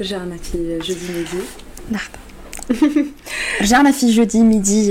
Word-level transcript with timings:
رجعنا 0.00 0.36
في 0.36 0.78
Jeudi 0.78 1.00
Midi 1.12 1.44
لحظة 1.90 2.18
رجعنا 3.60 3.90
في 3.90 4.10
Jeudi 4.10 4.40
Midi 4.40 4.86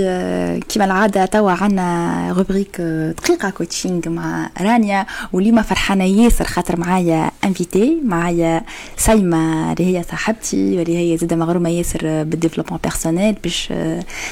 كما 0.69 0.85
العادة 0.85 1.25
توا 1.25 1.51
عنا 1.51 2.31
rubrique 2.37 2.81
دقيقة 3.17 3.49
coaching 3.49 4.09
مع 4.09 4.49
رانيا 4.61 5.05
واليوم 5.33 5.61
فرحانة 5.61 6.03
ياسر 6.03 6.45
خاطر 6.45 6.79
معايا 6.79 7.31
invitée 7.43 7.97
معايا 8.05 8.61
سايمة 8.97 9.71
اللي 9.73 9.97
هي 9.97 10.03
صاحبتي 10.03 10.77
واللي 10.77 10.97
هي 10.97 11.17
زادة 11.17 11.35
مغرومة 11.35 11.69
ياسر 11.69 11.99
بال 12.23 12.31
développement 12.31 12.79
personnel 12.83 13.35
باش 13.43 13.73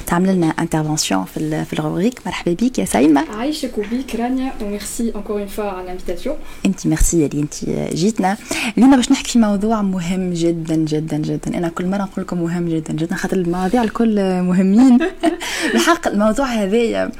تعمل 0.07 0.35
لنا 0.35 0.47
intervention 0.47 1.25
في 1.25 1.65
في 1.65 1.73
ال 1.73 1.78
rubrique 1.78 2.19
مرحبا 2.25 2.53
بك 2.53 2.79
يا 2.79 2.85
سايمة. 2.85 3.25
عايشك 3.37 3.77
وبيك 3.77 4.15
رانيا 4.15 4.53
و 4.61 4.69
merci 4.69 5.11
encore 5.15 5.39
une 5.39 5.47
fois 5.47 5.63
على 5.65 5.81
ال 5.81 5.86
invitation 5.86 6.35
انت 6.65 6.87
ميرسي 6.87 7.25
اللي 7.25 7.41
انت 7.41 7.53
جيتنا. 7.95 8.37
اليوم 8.77 8.95
باش 8.95 9.11
نحكي 9.11 9.31
في 9.31 9.39
موضوع 9.39 9.81
مهم 9.81 10.33
جدا 10.33 10.75
جدا 10.75 11.17
جدا. 11.17 11.57
أنا 11.57 11.69
كل 11.69 11.85
مرة 11.85 11.97
نقول 12.03 12.25
لكم 12.25 12.41
مهم 12.41 12.69
جدا 12.69 12.93
جدا 12.93 13.15
خاطر 13.15 13.37
المواضيع 13.37 13.83
الكل 13.83 14.26
مهمين. 14.41 14.99
الحق 15.75 16.07
الموضوع 16.07 16.45
هذايا. 16.45 17.11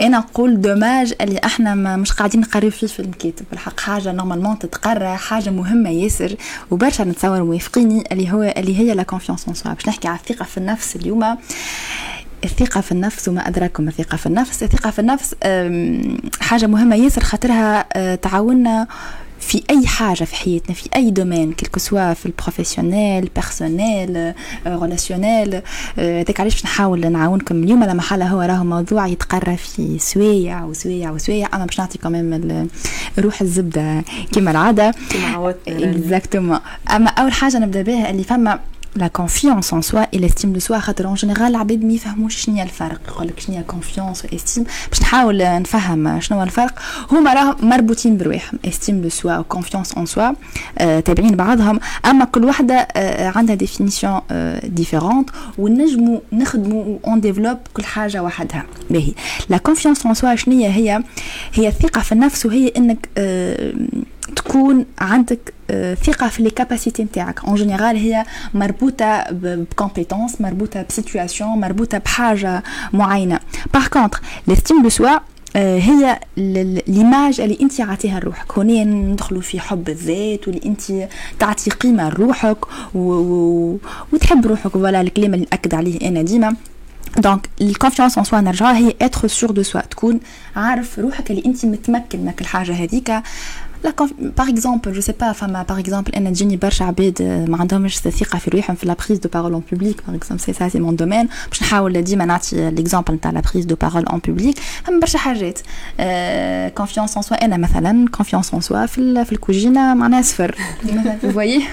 أنا 0.00 0.18
نقول 0.18 0.60
dommage 0.60 1.14
اللي 1.20 1.40
إحنا 1.44 1.74
ما 1.74 1.96
مش 1.96 2.12
قاعدين 2.12 2.40
نقريو 2.40 2.70
فيه 2.70 2.86
في 2.86 3.00
المكاتب 3.00 3.44
الحق 3.52 3.80
حاجة 3.80 4.12
normalement 4.12 4.58
تتقرا 4.58 5.16
حاجة 5.16 5.50
مهمة 5.50 5.90
ياسر 5.90 6.36
وبرشا 6.70 7.02
نتصور 7.02 7.42
موافقيني 7.42 8.04
اللي 8.12 8.32
هو 8.32 8.42
اللي 8.56 8.78
هي 8.78 8.94
la 8.94 9.02
confiance 9.02 9.40
en 9.40 9.53
soi 9.53 9.72
باش 9.72 9.88
نحكي 9.88 10.08
على 10.08 10.18
الثقة 10.18 10.44
في 10.44 10.58
النفس 10.58 10.96
اليوم. 10.96 11.36
الثقة 12.44 12.80
في 12.80 12.92
النفس 12.92 13.28
وما 13.28 13.48
أدراكم 13.48 13.88
الثقة 13.88 14.16
في 14.16 14.26
النفس. 14.26 14.62
الثقة 14.62 14.90
في 14.90 14.98
النفس 14.98 15.34
حاجة 16.40 16.66
مهمة 16.66 16.96
ياسر 16.96 17.22
خاطرها 17.22 17.86
تعاوننا 18.14 18.86
في 19.42 19.62
أي 19.70 19.86
حاجة 19.86 20.24
في 20.24 20.34
حياتنا 20.34 20.74
في 20.74 20.88
أي 20.96 21.10
domaine 21.10 21.52
quel 21.52 21.67
que 21.67 21.78
soit 21.78 22.14
في 22.14 22.26
ال 22.26 22.33
professionnel 22.33 23.28
personnel 23.34 24.34
relationnel 24.66 25.62
هذاك 25.96 26.40
علاش 26.40 26.52
باش 26.54 26.64
نحاول 26.64 27.12
نعاونكم 27.12 27.62
اليوم؟ 27.62 27.82
على 27.82 27.94
محل 27.94 28.22
هو 28.22 28.40
راهو 28.40 28.64
موضوع 28.64 29.06
يتقرى 29.06 29.56
في 29.56 29.98
سويع 29.98 30.64
وسويع 30.64 31.10
وسويع 31.10 31.48
اما 31.54 31.64
باش 31.66 31.78
نعطيكم 31.78 32.68
روح 33.18 33.40
الزبدة 33.40 34.04
كما 34.32 34.50
العادة. 34.50 34.94
كما 35.10 35.26
عودتنا 35.26 35.90
exactement 35.90 36.58
أما 36.90 37.10
أول 37.10 37.32
حاجة 37.32 37.58
نبدأ 37.58 37.82
بها 37.82 38.10
اللي 38.10 38.24
فما 38.24 38.60
la 38.96 39.06
confiance 39.06 39.74
en 39.74 39.82
soi 39.82 40.00
et 40.14 40.18
l'estime 40.18 40.52
de 40.52 40.60
soi 40.60 40.78
خاطر 40.78 41.06
en 41.06 41.14
général 41.14 41.42
العباد 41.42 41.84
ما 41.84 41.92
يفهموش 41.92 42.36
شنو 42.36 42.62
الفرق. 42.62 43.00
يقول 43.08 43.26
لك 43.26 43.40
شنو 43.40 43.56
هي 43.56 43.62
confiance 43.62 44.24
و 44.24 44.30
estime 44.30 44.64
باش 44.90 45.00
نحاول 45.02 45.38
نفهم 45.38 46.20
شنو 46.20 46.42
الفرق 46.42 46.78
هما 47.12 47.34
راه 47.34 47.56
مربوطين 47.62 48.16
برواحهم 48.16 48.58
estime 48.64 49.00
de 49.00 49.08
soi 49.08 49.38
و 49.38 49.43
confiance 49.43 49.92
en 49.96 50.06
soi 50.06 50.32
تابعين 51.00 51.36
بعضهم 51.36 51.80
أما 52.06 52.24
كل 52.24 52.44
وحدة 52.44 52.74
آه 52.74 53.32
عندها 53.36 53.54
définition 53.54 54.20
différente 54.64 55.30
ونجموا 55.58 56.20
نخدموا 56.32 56.98
on 57.06 57.20
développe 57.20 57.58
كل 57.74 57.84
حاجة 57.84 58.22
وحدها. 58.22 58.64
باهي. 58.90 59.12
la 59.48 59.56
confiance 59.56 60.06
en 60.06 60.14
soi 60.14 60.34
شنو 60.34 60.54
هي 60.64 61.02
هي 61.54 61.68
الثقة 61.68 62.00
في 62.00 62.12
النفس 62.12 62.46
وهي 62.46 62.68
إنك 62.76 63.08
آه 63.18 63.72
تكون 64.36 64.84
عندك 64.98 65.54
ثقة 66.04 66.28
في 66.28 66.42
les 66.42 66.50
capacités 66.50 67.04
نتاعك. 67.04 67.44
en 67.44 67.54
général 67.54 67.96
هي 67.96 68.24
مربوطة 68.54 69.24
ب 69.30 69.40
compétence 69.40 70.40
مربوطة 70.40 70.82
ب 70.88 70.95
situation 70.95 71.60
مربوطة 71.60 71.98
بحاجة 71.98 72.62
معينة. 72.92 73.40
par 73.74 73.86
contre 73.86 74.20
l'estime 74.46 74.82
de 74.82 74.88
soi 74.88 75.18
هي 75.56 76.20
l'image 76.86 77.40
اللي 77.40 77.58
أنت 77.62 77.80
عطيها 77.80 78.20
لروحك. 78.20 78.58
هنا 78.58 78.84
ندخلوا 78.84 79.40
في 79.40 79.60
حب 79.60 79.88
الذات 79.88 80.48
واللي 80.48 80.60
أنت 80.66 81.08
تعطي 81.38 81.70
قيمة 81.70 82.08
لروحك 82.08 82.58
و... 82.94 82.98
و... 83.12 83.78
وتحب 84.12 84.46
روحك. 84.46 84.70
voilà 84.70 85.00
الكلام 85.00 85.34
اللي 85.34 85.46
نأكد 85.50 85.74
عليه 85.74 86.08
أنا 86.08 86.22
ديما. 86.22 86.56
donc 87.18 87.48
ال 87.60 87.66
confiance 87.66 88.18
en 88.18 88.24
soi 88.24 88.40
نرجعها 88.40 88.76
هي 88.76 88.94
être 89.02 89.28
sûr 89.28 89.50
de 89.50 89.62
soi 89.62 89.80
تكون 89.80 90.20
عارف 90.56 90.98
روحك 90.98 91.30
اللي 91.30 91.42
أنت 91.46 91.64
متمكن 91.64 92.20
من 92.20 92.40
الحاجة 92.40 92.72
هذيك 92.72 93.12
là 93.84 93.94
par 94.20 94.48
exemple 94.48 94.92
je 94.92 95.00
sais 95.00 95.12
pas 95.20 95.32
فما 95.32 95.62
par 95.62 95.78
exemple 95.78 96.14
أنا 96.14 96.30
تجيني 96.30 96.56
برشا 96.56 96.84
عباد 96.84 97.22
ما 97.48 97.56
عندهمش 97.60 97.98
ثقة 97.98 98.38
في 98.38 98.50
روحهم 98.50 98.76
في 98.76 98.86
la 98.86 98.96
prise 99.06 99.18
de 99.18 99.28
parole 99.28 99.52
en 99.52 99.62
public 99.72 99.96
par 100.06 100.16
exemple 100.16 100.42
c'est 100.42 100.52
ça 100.52 100.68
c'est 100.68 100.80
mon 100.80 100.96
domaine 100.96 101.28
باش 101.48 101.62
نحاول 101.62 102.02
ديما 102.02 102.24
نعطي 102.24 102.70
l'exemple 102.70 103.14
نتاع 103.14 103.30
la 103.30 103.42
prise 103.52 103.64
de 103.64 103.74
parole 103.74 104.06
en 104.06 104.20
public 104.26 104.58
فما 104.58 105.00
برشا 105.00 105.18
حاجات. 105.18 105.58
confiance 106.76 107.16
en 107.16 107.22
soi 107.22 107.44
أنا 107.44 107.56
مثلا 107.56 108.08
confiance 108.08 108.54
en 108.54 108.60
soi 108.60 108.86
في, 108.86 109.24
في 109.24 109.32
الكوجينة 109.32 109.94
معناها 109.94 110.22
صفر. 110.22 110.56
voyez 111.32 111.62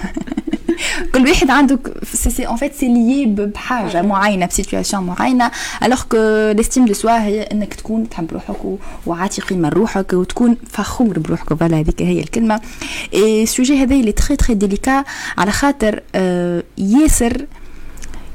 كل 1.14 1.28
واحد 1.28 1.50
عنده 1.50 1.78
c'est 2.12 2.48
en 2.48 2.56
fait 2.56 2.74
c'est 2.74 2.88
lié 2.88 3.26
بحاجة 3.26 4.02
معينة 4.02 4.46
ب 4.46 4.52
situation 4.52 5.02
معينة. 5.02 5.50
alors 5.82 6.02
que 6.02 6.16
l'estime 6.56 6.84
de 6.84 6.92
soi 6.92 7.24
هي 7.24 7.42
إنك 7.42 7.74
تكون 7.74 8.08
تحب 8.08 8.32
روحك 8.32 8.56
وعاطي 9.06 9.42
قيمه 9.42 9.68
لروحك 9.68 10.12
وتكون 10.12 10.56
فخور 10.70 11.18
بروحك. 11.18 11.54
voilà 11.54 11.80
هذيك 11.80 12.02
هي 12.02 12.20
الكلمة. 12.20 12.60
ال 13.14 13.25
sujet 13.25 13.82
هذا 13.82 13.94
اللي 13.94 14.12
très 14.12 14.36
très 14.36 14.54
délicat 14.54 15.04
على 15.38 15.50
خاطر 15.50 16.00
ياسر 16.78 17.46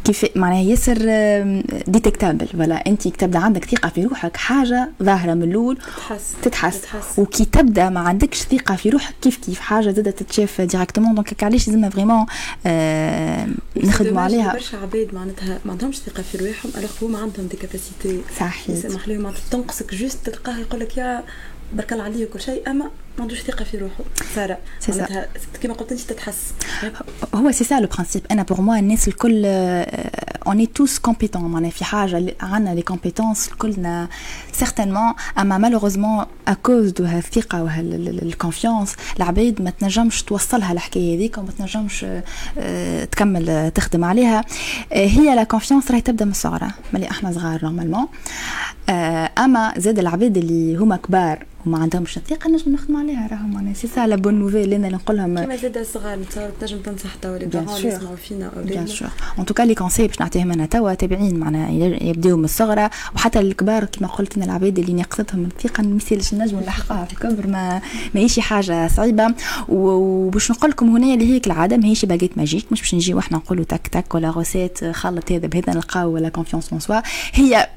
كيف 0.06 0.26
معناها 0.36 0.62
ياسر 0.62 0.98
détectable 1.88 2.48
voilà 2.48 2.88
أنت 2.88 3.08
تبدا 3.08 3.40
عندك 3.40 3.66
ثقة 3.66 3.90
في 3.90 4.04
روحك 4.04 4.38
حاجة 4.38 4.90
ظاهرة 5.04 5.34
من 5.34 5.44
الأول 5.44 5.78
تتحس. 5.78 6.34
تتحس, 6.42 6.82
تتحس. 6.82 7.20
وكي 7.20 7.46
تبدأ 7.46 7.90
ما 7.90 8.00
عندكش 8.00 8.38
ثقة 8.42 8.76
في 8.76 8.90
روحك 8.90 9.16
كيف 9.22 9.38
كيف؟ 9.38 9.60
حاجة 9.60 9.92
زادة 9.92 10.12
تتشاف 10.12 10.62
directement 10.62 11.16
donc 11.16 11.44
علاش 11.44 11.68
لازمنا 11.68 11.90
vraiment 11.90 12.26
آه 12.66 13.48
نخدموا 13.78 14.22
عليها؟ 14.22 14.54
برشا 14.54 14.78
عباد 14.78 15.14
معناتها 15.14 15.60
ما 15.66 15.72
عندهمش 15.72 15.98
ثقة 16.00 16.24
في 16.32 16.38
رواحهم 16.38 16.72
alors 16.78 16.92
هما 17.02 17.20
عندهم 17.20 17.48
des 17.48 17.58
capacités 17.58 18.22
صحيح. 18.40 18.70
يسمح 18.70 19.08
لهم 19.08 19.34
تنقصك 19.52 19.96
juste 19.96 20.30
تلقاه 20.30 20.58
يقول 20.58 20.80
لك 20.80 20.98
يا 20.98 21.24
برك 21.74 21.94
الله 21.94 22.04
عليه 22.04 22.26
كل 22.26 22.42
شيء 22.42 22.70
أما 22.70 22.90
ما 23.18 23.22
عندوش 23.22 23.42
ثقة 23.42 23.66
في 23.66 23.78
روحه. 23.78 24.04
سارة 24.36 24.58
معناتها 24.90 25.28
كيما 25.62 25.74
قلت 25.74 25.92
أنت 25.92 26.02
تتحس. 26.02 26.54
هو 27.36 27.52
c'est 27.52 27.64
ça 27.64 27.80
le 27.80 27.88
principe 27.88 28.22
أنا 28.32 28.44
pour 28.44 28.62
moi 28.62 28.80
الناس 28.80 29.08
الكل 29.08 29.46
on 30.48 30.74
est 30.74 30.85
tous 30.85 31.00
compétents 31.00 31.52
معناها 31.52 31.72
في 31.72 31.86
حاجة 31.86 32.36
عندنا 32.42 32.76
les 32.76 32.82
compétences 32.82 33.50
كلنا 33.50 34.08
certainement 34.52 35.14
أما 35.38 35.58
malheureusement 35.58 36.26
à 36.48 36.55
cause 36.55 36.90
de 36.92 37.04
هالثقه 37.04 37.64
وهال 37.64 37.97
confiance 37.97 38.96
العباد 39.18 39.62
ما 39.62 39.70
تنجمش 39.70 40.24
توصلها 40.24 40.72
الحكاية 40.72 41.16
هذيك 41.16 41.38
وما 41.38 41.52
تنجمش 41.58 42.06
تكمل 43.12 43.72
تخدم 43.72 44.04
عليها. 44.04 44.46
هي 44.92 45.36
la 45.36 45.44
confiance 45.44 45.92
راهي 45.92 46.02
تبدأ 46.02 46.26
من 46.26 46.32
الصغرى 46.32 46.68
ملي 46.94 47.10
إحنا 47.12 47.32
صغار 47.32 47.64
normalement 47.64 48.08
أما 49.38 49.74
زاد 49.78 50.00
العباد 50.00 50.38
اللي 50.38 50.76
هما 50.76 50.98
كبار 50.98 51.46
وما 51.66 51.78
عندهمش 51.78 52.18
الثقه 52.18 52.50
نجم 52.50 52.74
نخدموا 52.74 53.00
عليها 53.06 53.28
راهم 53.28 53.54
معناها 53.54 53.74
c'est 53.74 53.88
ça 53.88 54.08
la 54.08 54.16
bonne 54.16 54.34
nouvelle 54.34 54.64
اللي 54.64 54.76
أنا 54.76 54.90
نقول 54.90 55.18
لهم 55.18 55.40
كيما 55.40 55.56
زاد 55.56 55.78
الصغار 55.78 56.18
تنجم 56.60 56.78
تنصح 56.78 57.16
توا 57.16 57.38
les 57.38 57.46
parents 57.46 57.76
اللي 57.76 57.88
يسمعوا 57.88 58.16
فينا 58.16 58.52
bien 58.66 58.88
sûr 58.88 59.10
en 59.40 59.46
tout 59.46 59.56
cas 59.56 59.64
les 59.64 59.76
conseils 59.76 60.08
باش 60.08 60.20
نعطيهم 60.20 60.52
أنا 60.52 60.66
توا 60.66 60.94
تابعين 60.94 61.40
معناها 61.40 61.70
يبداو 62.04 62.38
من 62.38 62.44
الصغرى 62.44 62.90
وحتى 63.16 63.40
الكبار 63.40 63.86
كيما 63.86 64.08
قلت 64.08 64.38
أنا 64.38 64.46
العباد 64.46 64.80
اللي 64.80 64.94
ناقصتهم 64.94 65.46
الثقة 65.46 65.84
ما 65.84 65.98
يسالش 65.98 66.34
نجموا 66.34 66.62
نلحقوها 66.62 67.06
في 67.06 67.14
الكبر 67.14 67.48
ما 67.48 67.82
ماهيش 68.16 68.40
حاجة 68.40 68.88
صعيبة. 68.88 69.34
وباش 69.70 70.52
نقول 70.52 70.70
لكم 70.70 70.96
هنا 70.96 71.14
اللي 71.14 71.34
كي 71.34 71.48
العادة 71.48 71.78
ماهيش 71.78 72.06
baguette 72.06 72.38
magique. 72.38 72.72
مش 72.72 72.82
باش 72.82 72.96
نجي 72.96 73.14
وإحنا 73.14 73.38
نقولوا 73.38 73.66
تك 73.66 73.88
تك 73.88 74.16
ولا 74.16 74.30
recette 74.30 74.86
خلط 74.86 75.32
هذا 75.32 75.48
بهذا 75.48 75.74
نلقاو 75.74 76.14
la 76.14 76.30
confiance 76.30 76.72
en 76.72 76.80
soi 76.80 77.02
هي 77.34 77.70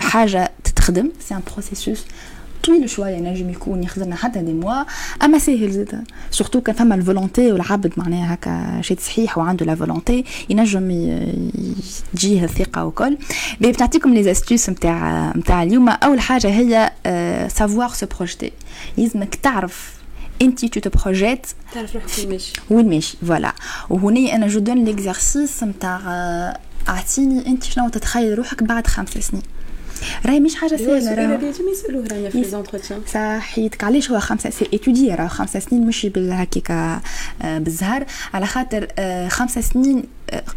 حاجة 0.00 0.50
تتخدم. 0.64 1.10
c'est 1.20 1.34
un 1.34 1.40
processus 1.52 2.04
طويل 2.64 2.90
شوية 2.90 3.16
ينجم 3.16 3.50
يكون 3.50 3.82
يخزرنا 3.82 4.16
حتى 4.16 4.42
des 4.42 4.52
mois 4.52 4.84
اما 5.22 5.38
ساهل 5.38 5.70
زاد 5.72 6.04
surtout 6.30 6.60
كان 6.60 6.74
فما 6.74 6.94
ال 6.94 7.01
volonté 7.01 7.52
والعبد 7.52 7.92
معناها 7.96 8.34
هكا 8.34 8.82
شيء 8.82 8.98
صحيح 8.98 9.38
وعنده 9.38 9.66
la 9.66 9.74
volonté 9.74 10.24
ينجم 10.50 10.88
تجيه 12.14 12.44
الثقه 12.44 12.84
وكل 12.84 13.18
باش 13.60 13.80
نعطيكم 13.80 14.14
les 14.14 14.22
astuces 14.22 14.70
نتاع 14.70 15.32
نتاع 15.36 15.62
اليوم 15.62 15.88
اول 15.88 16.20
حاجة 16.20 16.48
هي 16.48 16.90
savoir 17.48 17.88
se 17.88 18.06
projeter 18.16 18.52
لازمك 18.98 19.34
تعرف 19.34 19.92
انت 20.42 20.64
tu 20.64 20.80
te 20.80 20.90
projettes 20.90 21.46
تعرف 21.74 21.94
روحك 21.94 22.08
وين 22.18 22.28
ماشي 22.28 22.52
وين 22.70 22.88
ماشي 22.88 23.16
voilà 23.26 23.52
وهنا 23.90 24.34
أنا 24.34 24.46
je 24.46 24.60
donne 24.60 24.84
l'exercice 24.84 25.62
نتاع 25.64 26.00
اعطيني 26.88 27.46
انت 27.46 27.64
شنو 27.64 27.88
تتخيل 27.88 28.38
روحك 28.38 28.62
بعد 28.62 28.86
خمس 28.86 29.08
سنين 29.08 29.42
راهي 30.26 30.40
مش 30.40 30.54
حاجة 30.54 30.76
سهلة 30.76 31.14
راه 31.14 31.36
déjà 31.36 31.70
يسالوه 31.72 32.06
رانيا 32.12 32.30
في 32.30 32.38
les 32.38 32.52
entretiens 32.52 33.00
صحيتك 33.14 33.84
علاش 33.84 34.10
هو 34.10 34.20
خمسة 34.20 34.50
c'est 34.50 34.68
étudié 34.74 35.14
راه 35.14 35.28
خمسة 35.28 35.58
سنين 35.60 35.86
مش 35.86 36.06
بالهكيكا 36.06 37.00
بالزهر. 37.44 38.04
على 38.34 38.46
خاطر 38.46 38.86
خمسة 39.28 39.60
سنين 39.60 40.04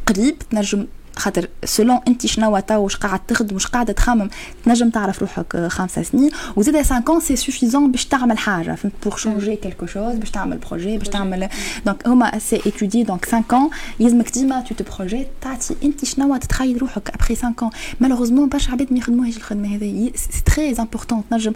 قريب 0.07 0.35
تنجم 0.51 0.85
خاطر 1.21 1.47
selon 1.65 2.00
انت 2.07 2.25
شنو 2.25 2.59
تو 2.59 2.73
واش 2.73 2.95
قاعد 2.95 3.19
تخدم 3.27 3.53
واش 3.53 3.68
قاعدة 3.68 3.94
تخمم 3.94 4.29
تنجم 4.65 4.89
تعرف 4.89 5.19
روحك 5.19 5.68
خمسة 5.68 6.03
سنين 6.03 6.31
وزيد 6.56 6.81
5 6.81 7.00
ans 7.00 7.19
c'est 7.19 7.36
suffisant 7.36 7.92
باش 7.91 8.06
تعمل 8.06 8.38
حاجة 8.38 8.75
فهمت؟ 8.75 8.94
pour 9.03 9.18
changer 9.18 9.56
quelque 9.56 9.86
chose 9.86 10.15
باش 10.15 10.31
تعمل 10.31 10.57
projet 10.57 10.98
باش 10.97 11.09
تعمل 11.09 11.50
donc 11.86 12.07
هما 12.07 12.39
c'est 12.39 12.62
étudié 12.65 13.03
donc 13.03 13.25
5 13.25 13.44
ans 13.51 13.75
يلزمك 14.00 14.31
ديما 14.31 14.62
tu 14.62 14.75
te 14.75 14.83
projettes 14.98 15.27
تعطي 15.41 15.75
انت 15.83 16.06
شنو 16.06 16.38
تتخيل 16.38 16.81
روحك 16.81 17.09
ابخي 17.09 17.35
5 17.35 17.53
ans. 17.62 17.75
malheureusement 18.00 18.50
برشا 18.50 18.71
عباد 18.71 18.94
ما 18.94 19.00
يخدموهاش 19.00 19.38
الخدمة 19.38 19.75
هذه 19.75 20.12
c'est 20.15 20.44
très 20.45 20.75
important 20.80 21.24
تنجم 21.29 21.53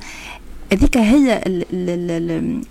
هذيك 0.74 0.98
هي 0.98 1.42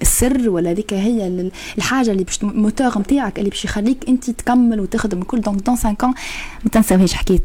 السر 0.02 0.48
ولا 0.48 0.70
هذيك 0.70 0.94
هي 0.94 1.50
الحاجة 1.78 2.10
اللي 2.10 2.24
باش 2.24 2.42
الموتور 2.42 2.98
نتاعك 2.98 3.38
اللي 3.38 3.50
باش 3.50 3.64
يخليك 3.64 4.08
أنت 4.08 4.30
تكمل 4.30 4.80
وتخدم 4.80 5.22
الكل 5.22 5.40
donc 5.40 5.62
dans 5.62 5.76
5 5.76 5.94
ans. 6.02 6.04
ما 6.64 6.70
تنساوهاش 6.72 7.14
حكايه 7.14 7.42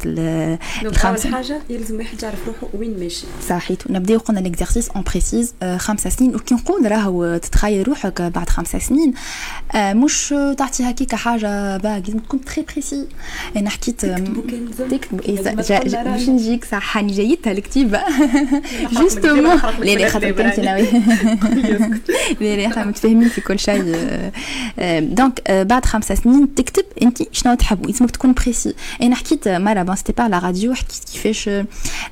الخمسه 0.85 1.31
حاجة 1.31 1.61
يلزم 1.69 1.97
واحد 1.97 2.23
يعرف 2.23 2.47
روحه 2.47 2.67
وين 2.73 2.99
ماشي. 2.99 3.25
صحيت. 3.49 3.91
نبداو 3.91 4.19
قلنا 4.19 4.39
l'exercice 4.39 4.89
on 4.89 5.03
précise 5.03 5.53
خمس 5.77 6.07
سنين. 6.07 6.35
وكي 6.35 6.55
نقول 6.55 6.91
راهو 6.91 7.37
تتخيل 7.37 7.87
روحك 7.87 8.21
بعد 8.21 8.49
خمس 8.49 8.75
سنين 8.75 9.13
آه، 9.71 9.93
مش 9.93 10.33
تعطي 10.57 10.83
هكيك 10.83 11.15
حاجة 11.15 11.77
vague 11.77 11.99
لازم 11.99 12.19
تكون 12.19 12.41
très 12.41 12.65
précis 12.73 13.07
أنا 13.55 13.69
حكيت 13.69 14.05
تكتب 14.89 15.21
باش 16.03 16.29
نجيك 16.29 16.65
صح. 16.65 16.97
هاني 16.97 17.13
جايتها 17.13 17.51
الكتيبه 17.51 18.01
justement. 18.91 19.59
لا 19.79 20.38
لا 20.39 20.49
خاطر 20.49 20.55
كنت 20.55 20.65
ناوي 20.65 20.87
لا 22.41 22.55
لا 22.55 22.65
إحنا 22.65 22.85
متفاهمين 22.85 23.29
في 23.29 23.41
كل 23.41 23.59
شيء 23.59 23.83
donc 24.99 25.51
بعد 25.51 25.85
خمس 25.85 26.11
سنين 26.11 26.55
تكتب 26.55 26.85
انت 27.01 27.17
شنو 27.31 27.53
تحب 27.53 27.85
لازمك 27.85 28.11
تكون 28.11 28.33
précis 28.33 28.73
أنا 29.01 29.15
حكيت 29.15 29.47
مره 29.47 29.83
bon 29.83 29.95
c'était 29.95 30.13
pas 30.13 30.23
على 30.23 30.39
راديو 30.39 30.73
حكيت 30.73 31.03
كيفاش 31.13 31.49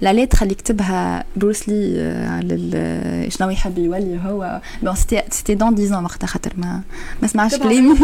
la 0.01 0.13
lettre 0.13 0.43
اللي 0.43 0.55
كتبها 0.55 1.23
بروس 1.35 1.69
لي 1.69 2.01
على 2.29 3.27
شنو 3.29 3.49
يحب 3.49 3.77
يولي 3.77 4.19
هو 4.25 4.61
bon 4.83 4.95
c'était 4.95 5.23
c'était 5.31 5.55
dans 5.55 5.73
10 5.73 6.03
وقتها 6.03 6.27
خاطر 6.27 6.53
ما 6.57 6.81
ما 7.21 7.27
سمعش 7.27 7.55
كلامي 7.55 7.95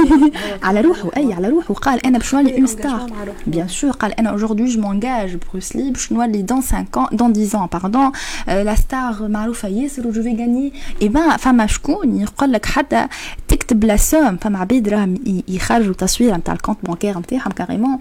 على 0.63 0.81
روحه 0.81 1.09
اي 1.17 1.33
على 1.33 1.49
روحه 1.49 1.73
قال 1.73 2.05
أنا 2.05 2.17
باش 2.17 2.35
نولي 2.35 2.57
une 2.57 2.67
star 2.67 3.11
bien 3.47 3.67
sûr 3.67 3.91
قال 3.91 4.19
أنا 4.19 4.35
aujourd'hui 4.35 4.65
je 4.65 4.81
m'engage 4.81 5.37
بروس 5.51 5.75
لي 5.75 5.91
باش 5.91 6.11
نولي 6.11 6.41
dans 6.41 6.61
5 6.61 6.77
ans 6.83 7.13
dans 7.13 7.33
10 7.33 7.65
ans 7.67 7.69
pardon 7.69 8.11
la 8.47 8.75
star 8.75 9.27
معروفه 9.27 9.67
ياسر 9.67 10.07
و 10.13 10.16
je 10.16 10.23
vais 10.23 10.29
gagner 10.29 10.73
et 11.01 11.09
ben 11.09 11.37
فما 11.37 11.67
شكون 11.67 12.21
يقول 12.21 12.53
لك 12.53 12.65
حتى 12.65 13.07
تكتب 13.47 13.83
la 13.83 13.97
somme 13.97 14.37
فما 14.37 14.59
عباد 14.59 14.89
راهم 14.89 15.43
يخرجوا 15.47 15.93
تصويره 15.93 16.37
نتاع 16.37 16.53
ال 16.53 16.56
compte 16.56 16.77
bancaire 16.83 17.19
نتاعهم 17.19 17.51
carrément 17.51 17.99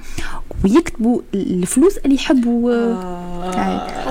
ويكتبوا 0.65 1.21
الفلوس 1.35 1.99
اللي 1.99 2.15
يحبوا 2.15 2.73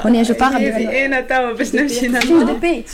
هوني 0.06 0.22
je 0.22 0.34
pars 0.34 0.58
أنا 1.06 1.22
توا 1.22 1.54
باش 1.54 1.76
نمشي 1.76 2.06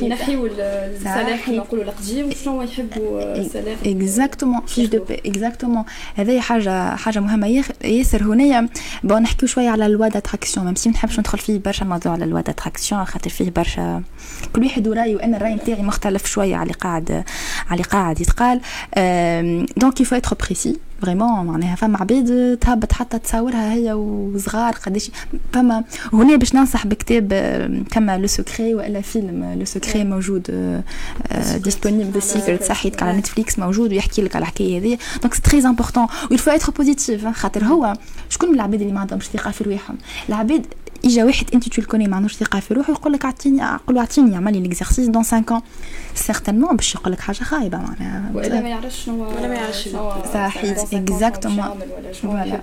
ينحيو 0.01 0.45
السلاح 0.45 1.45
كما 1.45 1.57
نقولوا 1.57 1.83
القديم 1.83 2.27
وشنو 2.27 2.62
يحبوا 2.62 3.36
السلاح 3.36 3.77
exactement 3.86 4.62
fiche 4.65 4.86
de 4.86 5.04
paie 5.04 5.21
exactement 5.25 5.83
هذه 6.15 6.39
حاجة 6.39 6.95
حاجة 6.95 7.19
مهمه 7.19 7.63
ياسر 7.83 8.24
هنايا 8.24 8.69
bon 9.04 9.21
نحكيو 9.21 9.48
شوية 9.48 9.69
على 9.69 9.86
la 9.86 9.94
loi 9.94 10.07
d'attraction 10.07 10.65
même 10.65 10.75
si 10.75 10.89
ما 10.89 10.95
نحبش 10.95 11.19
ندخل 11.19 11.38
فيه 11.38 11.59
برشا 11.59 11.83
موضوع 11.83 12.12
على 12.12 12.25
la 12.25 12.32
loi 12.32 12.42
d'attraction 12.42 13.06
خاطر 13.06 13.30
فيه 13.30 13.50
برشا 13.50 14.04
كل 14.54 14.63
واحد 14.63 14.88
وراي 14.97 15.15
وأنا 15.15 15.38
الرأي 15.38 15.55
نتاعي 15.55 15.81
مختلف 15.81 16.25
شوية 16.25 16.55
على 16.55 16.63
اللي 16.63 16.73
قاعد 16.73 17.11
على 17.67 17.71
اللي 17.71 17.83
قاعد 17.83 18.21
يتقال 18.21 18.61
donc 19.77 20.01
il 20.01 20.15
faut 20.15 20.25
être 20.25 20.36
précis 20.45 20.77
vraiment 21.01 21.45
معناها 21.45 21.75
فما 21.75 21.97
عباد 21.97 22.57
تهبط 22.61 22.91
حتى 22.91 23.19
تصورها 23.19 23.73
هي 23.73 23.94
وصغار 23.94 24.73
قداش. 24.73 25.11
فما 25.53 25.83
هنا 26.13 26.35
باش 26.35 26.55
ننصح 26.55 26.88
بكتاب 26.88 27.33
كما 27.91 28.17
le 28.18 28.27
secret 28.27 28.75
وإلا 28.75 29.01
فيلم 29.01 29.53
le 29.59 29.65
secret 29.65 30.04
موجود 30.03 30.73
disponible 31.56 32.21
secret 32.21 32.63
صحيت 32.63 33.03
على 33.03 33.17
نتفليكس 33.17 33.59
موجود 33.59 33.91
ويحكي 33.91 34.21
لك 34.21 34.35
على 34.35 34.44
الحكاية 34.44 34.79
هذه. 34.79 34.97
donc 35.21 35.33
c'est 35.33 35.42
très 35.42 35.59
important 35.59 36.07
و 36.31 36.34
il 36.34 36.39
faut 36.39 36.51
être 36.51 36.71
positif 36.71 37.27
خاطر 37.27 37.63
هو 37.63 37.94
شكون 38.29 38.49
من 38.49 38.55
العباد 38.55 38.81
اللي 38.81 38.94
ما 38.94 38.99
عندهمش 38.99 39.25
ثقة 39.25 39.51
في 39.51 39.63
رواحهم؟ 39.63 39.97
العباد 40.29 40.65
إجا 41.07 41.25
واحد 41.25 41.45
أنت 41.54 41.69
tu 41.69 41.81
le 41.81 41.87
connais 41.87 42.07
ما 42.07 42.15
عندوش 42.15 42.36
ثقة 42.36 42.59
في 42.59 42.74
روحه 42.74 42.94
يقول 42.94 43.13
لك 43.13 43.25
أعطيني 43.25 43.62
قول 43.88 43.95
له 43.95 44.01
أعطيني 44.01 44.36
اعمل 44.36 44.54
لي 44.54 44.59
l'exercice 44.59 45.07
dans 45.07 45.24
5 45.24 45.42
ans. 45.42 45.62
certainement 46.15 46.75
باش 46.75 46.95
يقول 46.95 47.13
لك 47.13 47.19
حاجة 47.19 47.38
خايبة 47.38 47.77
معناها. 47.77 48.31
ولا 48.33 48.62
ما 48.62 48.69
يعرفش 48.69 49.06
شنو 49.06 49.30
ولا 49.30 49.48
ما 49.48 49.56
يعرفش. 49.56 49.89
صحيح 50.33 50.77
exactement 50.94 51.80
voilà 52.21 52.62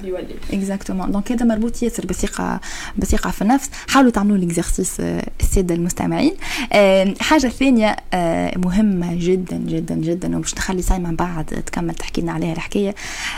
exactement 0.53 1.13
donc 1.13 1.33
هذا 1.33 1.47
مربوط 1.47 1.83
ياسر 1.83 2.07
بثقة 2.07 2.61
بثقة 2.97 3.31
في 3.31 3.43
النفس. 3.43 3.71
حاولوا 3.89 4.11
تعملوا 4.11 4.37
l'exercice 4.37 5.01
السادة 5.41 5.75
المستمعين. 5.75 6.35
حاجة 7.21 7.49
ثانية 7.49 7.97
مهمة 8.57 9.15
جدا 9.15 9.57
جدا 9.57 9.95
جدا 9.95 10.37
ومش 10.37 10.55
نخلي 10.55 10.83
سايمة 10.83 11.13
بعد 11.13 11.45
تكمل 11.45 11.95
تحكي 11.95 12.21
لنا 12.21 12.33
عليها 12.33 12.53
الحكاية 12.53 12.95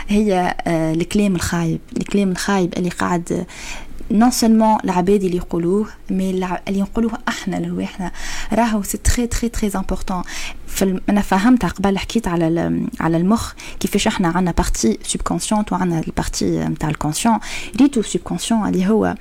هي 0.07 0.55
الكلام 0.67 1.35
الخايب. 1.35 1.79
الكلام 1.97 2.31
الخايب 2.31 2.73
اللي 2.77 2.89
قاعد 2.89 3.45
non 4.11 4.31
seulement 4.31 4.77
العباد 4.83 5.23
اللي 5.23 5.37
يقولوه 5.37 5.87
mais 6.09 6.29
اللي 6.67 6.81
نقولوه 6.81 7.11
إحنا 7.27 7.55
لرواحنا 7.55 8.11
très 10.77 10.89
important 10.89 11.01
أنا 11.09 11.21
فهمتها 11.21 11.67
قبل 11.67 11.97
حكيت 11.97 12.27
على 12.27 12.81
على 12.99 13.17
المخ 13.17 13.53
كيفاش 13.79 14.07
إحنا 14.07 14.27
عندنا 14.27 14.51
partie 14.51 14.97
subconsciente 15.03 15.71
وعندنا 15.71 15.99
ال 15.99 16.08
partie 16.08 16.59
نتاع 16.59 16.89
ال 16.89 16.94
conscient 16.94 17.39
ريت 17.81 18.01
le 18.01 18.10
subconscient 18.10 18.67
اللي 18.67 18.87
هو 18.89 19.15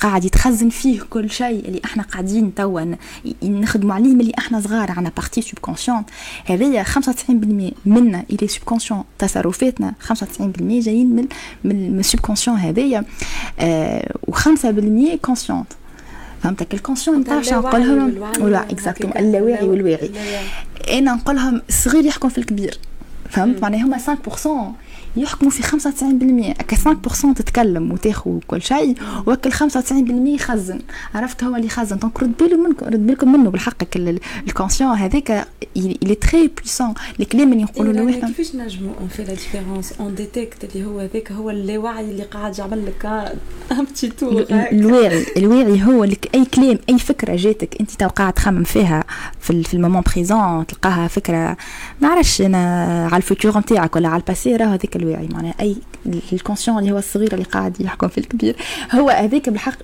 قاعد 0.00 0.24
يتخزن 0.24 0.68
فيه 0.68 1.00
كل 1.10 1.30
شيء 1.30 1.68
اللي 1.68 1.80
إحنا 1.84 2.02
قاعدين 2.02 2.54
توا 2.54 2.94
نخدموا 3.42 3.94
عليه 3.94 4.14
ملي 4.14 4.32
إحنا 4.38 4.60
صغار 4.60 4.90
عندنا 4.90 5.12
partie 5.16 5.42
subconsciente 5.42 6.02
هذايا 6.46 6.82
95% 6.84 6.90
منا 7.86 8.24
le 8.30 8.48
subconscient 8.48 9.04
تصرفاتنا 9.18 9.94
95% 10.12 10.12
جايين 10.60 11.16
من 11.16 11.26
من 11.64 11.98
ال 11.98 12.02
subconscient 12.02 12.56
هذايا 12.56 13.04
و5% 14.30 15.16
consciente 15.22 15.66
فهمتك؟ 16.44 16.74
ال 16.74 16.79
conscient 16.79 17.20
نتاع 17.20 17.40
نقول 17.58 17.80
لهم 17.80 18.22
ولا 18.40 18.70
exactement 18.70 19.16
اللاواعي 19.16 19.64
والواعي. 19.64 20.10
أنا 20.90 21.14
نقول 21.14 21.36
لهم 21.36 21.62
الصغير 21.68 22.04
يحكم 22.04 22.28
في 22.28 22.38
الكبير. 22.38 22.78
فهمت؟ 23.30 23.62
معناها 23.62 23.82
هما 23.82 23.98
5% 23.98 24.48
يحكموا 25.16 25.50
في 25.50 25.62
95% 25.62 26.60
هكا 26.60 26.76
5% 26.76 27.34
تتكلم 27.34 27.92
وتاخذ 27.92 28.38
كل 28.46 28.62
شيء 28.62 28.94
وهكا 29.26 29.50
95% 29.50 29.54
يخزن. 30.26 30.80
عرفت 31.14 31.44
هو 31.44 31.56
اللي 31.56 31.66
يخزن. 31.66 31.98
donc 31.98 32.22
رد 32.22 32.32
بالكم 32.40 32.60
منكم 32.60 32.86
رد 32.86 33.06
بالكم 33.06 33.32
منه 33.32 33.50
بالحق 33.50 33.96
ال 34.46 34.50
conscient 34.50 34.90
هذاك 34.90 35.46
est 35.78 36.26
très 36.26 36.48
puissant. 36.60 36.94
الكلام 37.20 37.52
اللي 37.52 37.64
نقولوا 37.64 37.92
له 37.92 38.10
إحنا 38.10 38.28
كيفاش 38.28 38.54
نجموا 38.54 38.92
on 39.00 39.08
fait 39.08 39.24
la 39.24 39.30
différence 39.30 39.92
on 40.00 40.14
détecte 40.14 40.64
اللي 40.64 40.86
هو 40.86 41.00
هذاك 41.00 41.32
هو 41.32 41.50
اللاوعي 41.50 42.10
اللي 42.10 42.22
قاعد 42.22 42.58
يعمل 42.58 42.86
لك 42.86 43.06
un 43.72 43.84
petit 43.84 44.08
tour 44.08 44.46
الواعي 44.50 45.26
الواعي 45.36 45.84
هو 45.84 46.04
لك 46.04 46.34
أي 46.34 46.44
كلام 46.44 46.78
أي 46.88 46.98
فكرة 46.98 47.36
جاتك 47.36 47.76
أنت 47.80 47.90
تو 47.90 48.06
قاعد 48.08 48.32
تخمم 48.32 48.64
فيها 48.64 49.04
في, 49.40 49.62
في 49.62 49.74
ال 49.74 49.78
moment 49.78 50.02
présent 50.14 50.66
تلقاها 50.66 51.08
فكرة 51.08 51.56
ما 52.00 52.08
نعرفش 52.08 52.40
أنا 52.40 52.84
على 53.12 53.16
ال 53.16 53.23
futur 53.23 53.58
نتاعك 53.58 53.96
ولا 53.96 54.08
على 54.08 54.20
ال 54.20 54.26
passé 54.26 54.56
راه 54.56 54.66
هذاك 54.66 54.96
الواعي 55.04 55.28
معناها 55.32 55.54
أي 55.60 55.76
ال 56.32 56.37
conscient 56.37 56.78
اللي 56.78 56.92
هو 56.92 56.98
الصغير 56.98 57.32
اللي 57.32 57.44
قاعد 57.44 57.80
يحكم 57.80 58.08
في 58.08 58.18
الكبير 58.18 58.56
هو 58.92 59.10
هذاك 59.10 59.48
بالحق 59.48 59.74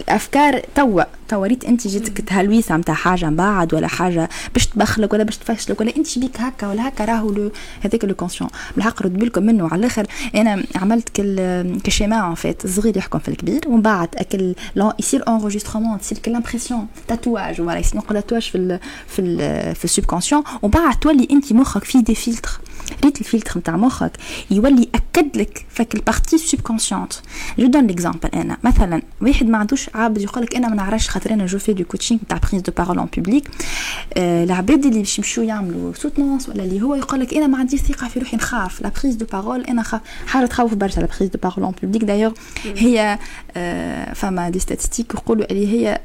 الأفكار 0.00 0.60
توا 0.74 1.02
توا 1.28 1.46
ريت 1.46 1.64
أنت 1.64 1.88
جيتك 1.88 2.20
تهلويسه 2.20 2.76
نتاع 2.76 2.94
حاجة 2.94 3.26
من 3.30 3.36
بعد 3.36 3.74
ولا 3.74 3.86
حاجة 3.86 4.28
باش 4.54 4.66
تبخلك 4.66 5.12
ولا 5.12 5.24
باش 5.24 5.36
تفشلك 5.36 5.80
ولا 5.80 5.96
أنت 5.96 6.18
بيك 6.18 6.40
هكا 6.40 6.66
ولا 6.66 6.88
هكا 6.88 7.04
راهو 7.04 7.50
هذاك 7.84 8.04
le 8.04 8.14
conscient. 8.14 8.50
بالحق 8.74 9.02
رد 9.02 9.18
بالكم 9.18 9.42
منه 9.42 9.68
على 9.68 9.80
الآخر. 9.80 10.06
أنا 10.34 10.64
عملت 10.76 11.08
كل 11.08 11.36
schéma 11.84 12.28
en 12.28 12.34
fait 12.34 12.64
الصغير 12.64 12.96
يحكم 12.96 13.18
في 13.18 13.28
الكبير 13.28 13.60
ومن 13.66 13.82
بعد 13.82 14.08
أكل 14.16 14.54
يصير 14.98 15.28
enregistrement 15.28 16.00
تصير 16.00 16.18
كل 16.18 16.32
l'impression 16.32 16.86
tatouage 17.08 17.60
ولا 17.60 17.78
يصير 17.78 17.96
نقول 17.96 18.22
tatouage 18.22 18.42
في 18.42 18.58
ال 18.58 18.80
في 19.06 19.18
ال 19.22 19.74
في 19.74 19.84
ال 19.84 19.89
subconscient 19.89 20.42
ومن 20.62 20.70
بعد 20.70 20.98
تولي 20.98 21.28
أنت 21.30 21.52
مخك 21.52 21.84
فيه 21.84 22.00
des 22.04 22.14
filtres 22.14 22.60
ريت 23.04 23.20
الفلتر 23.20 23.58
نتاع 23.58 23.76
مخك 23.76 24.12
يولي 24.50 24.88
ياكد 24.94 25.36
لك 25.36 25.66
فك 25.68 25.94
ال 25.94 26.00
partie 26.00 26.38
subconsciente 26.38 27.12
je 27.58 27.66
donne 27.66 27.86
l'exemple 27.86 28.28
أنا 28.34 28.56
مثلا 28.64 29.02
واحد 29.22 29.46
ما 29.46 29.58
عندوش 29.58 29.90
عابد 29.94 30.22
يقول 30.22 30.42
لك 30.44 30.56
أنا 30.56 30.68
ما 30.68 30.74
نعرفش 30.74 31.08
خاطر 31.08 31.32
أنا 31.32 31.46
je 31.46 31.58
fais 31.58 31.72
du 31.72 31.84
coaching 31.84 32.20
تاع 32.28 32.38
prise 32.38 32.62
de 32.62 32.72
parole 32.78 32.98
en 32.98 33.08
public 33.16 33.48
العباد 34.16 34.84
اللي 34.86 34.98
باش 34.98 35.18
يمشيو 35.18 35.44
يعملوا 35.44 35.92
soutenances 35.94 36.48
ولا 36.48 36.64
اللي 36.64 36.82
هو 36.82 36.94
يقول 36.94 37.20
لك 37.20 37.34
أنا 37.34 37.46
ما 37.46 37.58
عنديش 37.58 37.80
ثقه 37.80 38.08
في 38.08 38.18
روحي 38.18 38.36
نخاف 38.36 38.80
la 38.82 38.90
prise 39.02 39.14
de 39.14 39.26
parole 39.32 39.60
أنا 39.64 39.82
خاف 39.82 40.00
حاجة 40.26 40.46
تخوف 40.46 40.74
برشا 40.74 41.00
la 41.00 41.06
prise 41.18 41.30
de 41.30 41.38
parole 41.42 41.64
en 41.64 41.74
public 41.82 42.04
d'ailleurs 42.04 42.32
هي 42.64 43.18
فما 44.14 44.48
des 44.48 44.58
statistiques 44.58 45.14
يقولوا 45.14 45.50
اللي 45.50 45.68
هي 45.68 46.00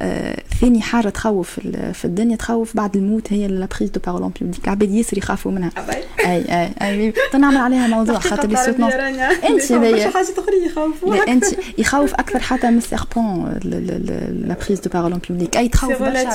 ثاني 0.62 0.82
حاجة 0.82 1.10
تخوف 1.10 1.60
في 1.94 2.06
الدنيا 2.06 2.36
تخوف 2.36 2.78
بعد 2.78 2.98
الموت 2.98 3.34
هي 3.34 3.48
la 3.48 3.68
prise 3.78 3.90
de 3.90 4.00
parole 4.06 4.22
en 4.22 4.32
public 4.42 4.64
العباد 4.66 4.92
ياسر 4.92 5.18
يخافوا 5.18 5.52
منها 5.52 5.72
اي 6.20 6.64
اي 6.64 6.71
أي 6.82 7.14
اي 7.34 7.40
نعمل 7.40 7.58
عليها 7.58 7.88
موضوع 7.88 8.20
خاطر 8.20 8.48
les 8.48 8.56
soutenances 8.56 8.94
أنت 8.94 9.72
حاجة 10.16 10.28
أخرى؟ 10.38 10.66
يخوفوك 10.66 11.30
أنت؟ 11.30 11.46
يخوف 11.78 12.14
أكثر 12.14 12.40
حتى 12.40 12.72
من 12.72 12.78
ال 12.78 12.88
serpent 12.88 13.60
la 13.64 14.56
prise 14.66 14.80
de 14.80 14.90
parole 14.90 15.12
en 15.12 15.22
public 15.30 15.58
أي 15.58 15.68
تخوف 15.68 16.04
برشا 16.04 16.34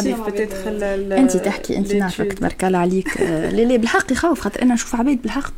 أنت 1.18 1.36
تحكي 1.36 1.76
أنت 1.76 1.92
نعرفك 1.92 2.32
تبارك 2.32 2.64
الله 2.64 2.78
عليك. 2.78 3.20
لا 3.20 3.50
لا 3.50 3.76
بالحق 3.76 4.12
يخوف 4.12 4.40
خاطر 4.40 4.62
أنا 4.62 4.74
نشوف 4.74 4.94
عباد 4.94 5.22
بالحق 5.22 5.52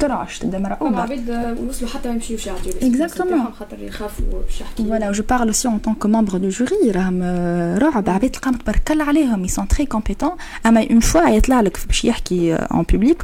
ترعش 0.00 0.38
تبدا 0.38 0.58
مرعوبه 0.58 1.00
عباد 1.00 1.58
وصلوا 1.68 1.90
حتى 1.90 2.08
ما 2.08 2.14
يمشيوش 2.14 2.46
يعطيو 2.46 2.72
exactement 2.82 3.52
خاطر 3.58 3.82
يخافوا 3.82 4.24
باش 4.32 4.60
يحكي 4.60 4.84
voilà 4.84 5.12
je 5.12 5.22
parle 5.30 5.46
aussi 5.46 5.68
en 5.68 5.78
tant 5.78 5.94
que 5.94 6.06
membre 6.06 6.38
de 6.38 6.48
jury 6.48 6.90
راهم 6.90 7.22
رعب. 7.78 8.10
عباد 8.10 8.30
تلقاهم 8.30 8.54
تبارك 8.54 8.90
الله 8.90 9.04
عليهم. 9.04 9.44
ils 9.44 9.54
sont 9.54 9.68
très 9.68 9.86
compétents 9.86 10.30
أما 10.66 10.86
une 10.90 11.00
fois 11.00 11.28
يطلع 11.28 11.60
لك 11.60 11.78
باش 11.86 12.04
يحكي 12.04 12.54
en 12.54 12.82
public 12.82 13.12
ça 13.12 13.22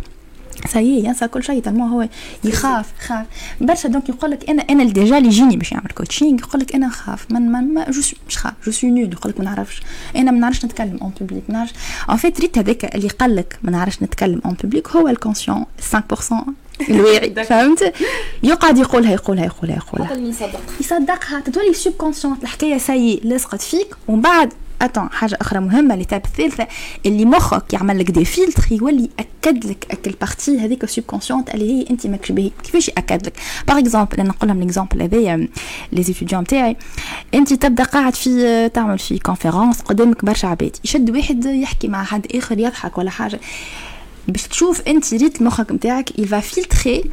y 0.67 0.76
est 0.76 1.05
ينسى 1.05 1.29
كل 1.29 1.45
شيء 1.45 1.63
tellement 1.63 1.87
هو 1.87 2.09
يخاف 2.45 2.87
خاف. 3.07 3.27
برشا 3.61 3.89
donc 3.89 4.09
يقول 4.09 4.31
لك 4.31 4.51
أنا 4.51 4.63
أنا 4.63 4.85
déjà 4.85 5.19
اللي 5.19 5.29
يجيني 5.29 5.57
باش 5.57 5.73
يعمل 5.73 5.91
coaching 5.95 6.39
يقول 6.41 6.61
لك 6.61 6.75
أنا 6.75 6.87
نخاف 6.87 7.27
من 7.31 7.53
من 7.53 7.75
ما 7.75 7.91
جو 7.91 8.01
مش 8.29 8.39
خاف 8.39 8.53
je 8.67 8.73
suis 8.73 8.91
nul 8.91 9.13
يقول 9.13 9.33
لك 9.33 9.39
ما 9.39 9.45
نعرفش. 9.45 9.83
أنا 10.17 10.31
ما 10.31 10.39
نعرفش 10.39 10.65
نتكلم 10.65 10.99
en 11.03 11.13
public 11.21 11.43
ما 11.49 11.55
نعرفش. 11.55 11.73
ان 12.11 12.17
فيت 12.17 12.41
ريت 12.41 12.59
هذاك 12.59 12.95
اللي 12.95 13.09
قال 13.09 13.37
لك 13.37 13.59
ما 13.63 13.71
نعرفش 13.71 14.03
نتكلم 14.03 14.41
اون 14.45 14.55
بوبليك 14.63 14.89
هو 14.89 15.09
الكونسيون 15.09 15.65
5% 15.93 16.35
الواعي 16.91 17.45
فهمت؟ 17.45 17.95
يقعد 18.43 18.79
يقولها 18.79 19.13
يقولها 19.13 19.45
يقولها 19.45 19.77
يقولها 19.77 20.15
يصدق 20.15 20.61
يصدقها 20.81 21.41
تتولي 21.41 21.75
سوب 21.75 22.13
الحكاية 22.43 22.79
سي 22.79 23.21
لصقت 23.25 23.63
فيك 23.63 23.95
ومن 24.09 24.21
بعد 24.21 24.53
اتون 24.83 25.11
حاجة 25.11 25.39
أخرى 25.41 25.61
مهمة 25.61 25.95
اللي 25.95 26.05
تاب 26.05 26.25
الثالثه 26.25 26.67
اللي 27.07 27.25
مخك 27.25 27.73
يعمل 27.73 27.99
لك 27.99 28.11
دي 28.11 28.25
فيلتر 28.25 28.67
يولي 28.71 29.11
ياكد 29.19 29.67
لك 29.67 29.87
اكل 29.91 30.15
بارتي 30.21 30.59
هذيك 30.59 30.85
سوب 30.85 31.05
كونسيونت 31.05 31.55
اللي 31.55 31.71
هي 31.73 31.87
أنت 31.91 32.07
ماكش 32.07 32.33
باهي 32.33 32.51
كيفاش 32.65 32.89
يأكد 32.89 33.27
لك؟ 33.27 33.33
باغ 33.69 33.79
اكزومبل 33.79 34.21
أنا 34.21 34.29
نقول 34.29 34.49
لهم 34.49 34.61
ليكزومبل 34.61 35.03
هذايا 35.03 35.49
لي 35.93 36.03
ستوديون 36.03 36.45
تاعي 36.45 36.77
أنت 37.35 37.53
تبدأ 37.53 37.85
قاعد 37.85 38.15
في 38.15 38.69
تعمل 38.69 38.99
في 38.99 39.19
conférence 39.19 39.81
قدامك 39.81 40.25
برشا 40.25 40.49
عباد. 40.49 40.77
يشد 40.85 41.11
واحد 41.11 41.45
يحكي 41.45 41.89
مع 41.89 42.05
حد 42.05 42.27
آخر 42.35 42.59
يضحك 42.59 42.99
ولا 42.99 43.11
حاجة. 43.11 43.41
باش 44.29 44.43
تشوف 44.43 44.81
أنت 44.89 45.15
ريت 45.15 45.41
المخك 45.41 45.73
نتاعك 45.73 46.19
il 46.19 46.41
va 46.41 46.55
filtrer 46.55 47.05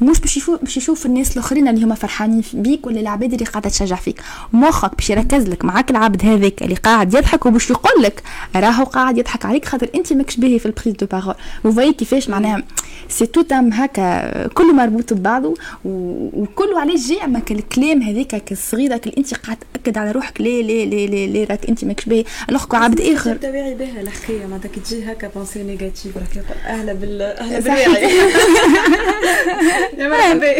مش 0.00 0.20
باش 0.20 0.36
يشوف 0.36 0.60
باش 0.62 0.76
يشوف 0.76 1.06
الناس 1.06 1.32
الآخرين 1.32 1.68
اللي 1.68 1.84
هما 1.84 1.94
فرحانين 1.94 2.42
بيك 2.52 2.86
ولا 2.86 3.00
العباد 3.00 3.32
اللي 3.32 3.44
قاعدة 3.44 3.70
تشجع 3.70 3.96
فيك. 3.96 4.20
مخك 4.52 4.94
باش 4.94 5.10
يركز 5.10 5.48
لك 5.48 5.64
معاك 5.64 5.90
العبد 5.90 6.24
هذاك 6.24 6.62
اللي 6.62 6.74
قاعد 6.74 7.14
يضحك 7.14 7.46
وباش 7.46 7.70
يقول 7.70 8.02
لك 8.02 8.22
راهو 8.56 8.84
قاعد 8.84 9.18
يضحك 9.18 9.44
عليك 9.44 9.64
خاطر 9.64 9.88
أنت 9.94 10.12
ماكش 10.12 10.36
باهي 10.36 10.58
في 10.58 10.66
ال 10.66 10.71
prise 10.71 10.94
de 10.94 11.06
parole. 11.06 11.34
وفاي 11.64 11.92
كيفاش 11.92 12.28
معناها 12.28 12.62
c'est 13.08 13.26
tout 13.26 13.44
un 13.52 13.72
هكا 13.72 14.46
كله 14.46 14.72
مربوط 14.72 15.12
ببعضه 15.12 15.54
وكله 15.84 16.80
علاش 16.80 17.08
جاي 17.08 17.24
اما 17.24 17.42
الكلام 17.50 18.02
هذاك 18.02 18.52
الصغير 18.52 18.94
اللي 18.94 19.14
أنت 19.18 19.34
قاعد 19.34 19.56
تأكد 19.74 19.98
على 19.98 20.10
روحك. 20.12 20.40
لا 20.40 20.62
لا 20.62 20.84
لا 20.84 21.06
لا, 21.06 21.26
لا 21.26 21.46
راك 21.50 21.66
أنت 21.68 21.84
ماكش 21.84 22.04
باهي. 22.04 22.24
alors 22.48 22.64
عبد 22.72 23.00
آخر. 23.00 23.36
تبعي 23.36 23.74
بها 23.74 24.00
الحكاية 24.00 24.46
معناتها 24.46 24.68
كي 24.68 24.80
تجي 24.80 25.12
هكا 25.12 25.28
pensée 25.28 25.62
négative 25.62 26.16
راك 26.16 26.44
أهلا 26.66 26.92
بال 26.92 27.22
أهلا 27.22 27.60
بالواعي. 27.60 28.12
يا 29.98 30.08
مرحبا. 30.08 30.54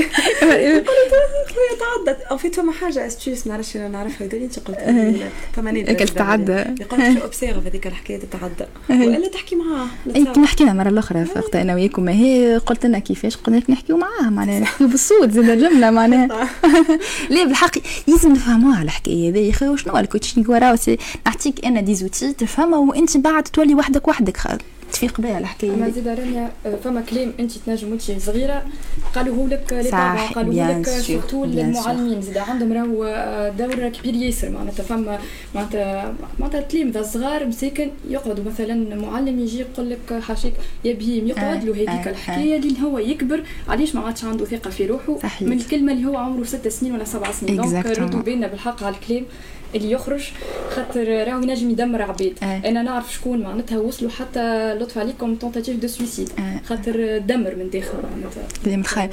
تعدت 1.81 2.21
أو 2.31 2.37
في 2.37 2.51
فما 2.51 2.73
حاجة 2.73 3.07
astuces 3.07 3.47
نعرفش 3.47 3.77
نعرفها. 3.77 4.27
هذول 4.27 4.43
أنت 4.43 4.59
قلت 4.59 4.79
فما 5.53 5.73
نادر 5.73 6.07
تتعدى 6.07 6.65
يقول 6.81 7.01
observe 7.23 7.67
هذيك 7.67 7.87
الحكاية 7.87 8.19
تتعدى. 8.19 8.65
وإلا 8.91 9.29
تحكي 9.29 9.57
معاه. 9.57 9.87
أي 10.17 10.25
كي 10.25 10.47
حكينا 10.47 10.73
المره 10.73 10.89
الأخرى 10.89 11.27
وقت 11.37 11.57
أنا 11.57 11.75
وياكم 11.75 12.03
ما 12.03 12.13
هي 12.13 12.61
قلت 12.67 12.87
لنا 12.87 12.99
كيفاش 12.99 13.37
قلنا 13.37 13.57
لك 13.57 13.71
نحكيو 13.71 13.97
معاه. 13.97 14.31
معناها 14.31 14.61
نحكيو 14.61 14.89
بالصوت 14.89 15.31
زاد 15.31 15.49
الجمله 15.49 15.91
معناها. 15.91 16.49
لا 17.31 17.45
بالحق 17.45 17.79
لازم 18.07 18.33
نفهموها 18.33 18.83
الحكاية 18.83 19.31
هذه. 19.31 19.39
يا 19.39 19.51
أخي 19.51 19.77
شنو 19.77 19.99
ال 19.99 20.04
coaching 20.04 20.51
وراه 20.51 20.79
نعطيك 21.27 21.65
أنا 21.65 21.81
des 21.81 21.98
outils 21.98 22.33
تفهمها 22.33 22.79
وأنت 22.79 23.17
بعد 23.17 23.43
تولي 23.43 23.75
وحدك 23.75 24.09
وحدك. 24.09 24.39
تفيق 24.95 25.21
بها 25.21 25.39
الحكاية 25.39 25.71
ما 25.71 25.91
زيد 25.91 26.09
رانيا 26.09 26.53
فما 26.85 27.01
كلام 27.01 27.33
أنت 27.41 27.53
تنجم 27.53 27.91
وأنت 27.91 28.03
صغيرة. 28.03 28.63
قالوه 29.15 29.49
لك 29.49 29.73
لي 29.73 29.91
قالوه 30.35 30.79
لك 30.79 30.89
surtout 30.89 31.45
المعلمين 31.45 32.23
زيد 32.23 32.39
عندهم 32.39 32.73
راهو 32.73 33.05
دور 33.59 33.89
كبير 33.89 34.15
ياسر 34.15 34.51
معناتها 34.51 34.83
فما 34.83 35.19
معناتها 35.55 36.15
معناتها 36.39 36.61
تلامذه 36.61 37.03
صغار 37.03 37.47
مساكن 37.47 37.89
يقعدوا 38.09 38.45
مثلا 38.45 38.95
معلم 38.97 39.41
يجي 39.41 39.61
يقول 39.61 39.91
لك 39.91 40.21
حاشيك 40.23 40.55
يا 40.85 40.95
بهيم 40.95 41.27
يقعد 41.27 41.65
له 41.65 41.73
هذيك 41.73 42.09
الحكاية 42.09 42.57
لين 42.61 42.77
هو 42.77 42.99
يكبر. 42.99 43.43
علاش 43.69 43.95
ما 43.95 44.01
عادش 44.01 44.25
عنده 44.25 44.45
ثقة 44.45 44.71
في 44.71 44.87
روحه؟ 44.87 45.19
من 45.41 45.53
الكلمة 45.53 45.93
اللي 45.93 46.07
هو 46.07 46.17
عمره 46.17 46.45
ست 46.45 46.69
سنين 46.69 46.93
ولا 46.93 47.05
سبع 47.05 47.33
سنين. 47.33 47.57
donc 47.57 47.87
ردوا 47.87 48.21
بالنا 48.21 48.47
بالحق 48.47 48.83
على 48.85 48.95
الكلام. 48.95 49.25
اللي 49.75 49.91
يخرج 49.91 50.31
خاطر 50.71 51.09
راهو 51.29 51.43
ينجم 51.43 51.71
يدمر 51.71 52.03
عباد 52.03 52.33
آه. 52.43 52.63
أنا 52.65 52.83
نعرف 52.83 53.15
شكون 53.15 53.43
معناتها 53.43 53.79
وصلوا 53.79 54.11
حتى 54.11 54.75
لطف 54.75 54.99
عليكم 54.99 55.35
tentatives 55.35 55.81
de 55.81 55.89
suicide 55.89 56.29
آه. 56.39 56.61
خاطر 56.67 57.19
دمر 57.19 57.55
من 57.57 57.71
داخل 57.71 57.99
معناتها. 58.15 58.43
كلام 58.65 58.81
الخير 58.81 59.11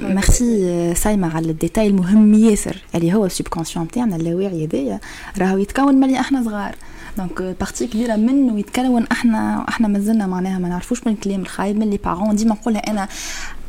ميرسي 0.00 0.94
سايمة 0.94 1.36
على 1.36 1.50
الديتاي 1.50 1.86
المهم 1.86 2.34
ياسر. 2.34 2.76
اللي 2.94 3.14
هو 3.14 3.26
ال 3.26 3.31
subconscient 3.31 3.88
تاعنا 3.88 4.16
اللاواعي 4.16 4.66
هذايا 4.66 5.00
راهو 5.38 5.58
يتكون 5.58 5.94
ملي 5.94 6.20
إحنا 6.20 6.42
صغار. 6.42 6.74
donc 7.18 7.42
partie 7.42 7.86
كبيره 7.86 8.16
منه 8.16 8.58
يتكون 8.58 9.06
إحنا 9.12 9.64
إحنا 9.68 9.88
مازلنا 9.88 10.26
معناها 10.26 10.58
ما 10.58 10.68
نعرفوش 10.68 11.06
من 11.06 11.12
الكلام 11.12 11.40
الخايب 11.40 11.78
من 11.78 11.90
les 11.90 11.96
parents 11.96 12.36
ديما 12.36 12.54
نقولها 12.54 12.90
أنا 12.90 13.08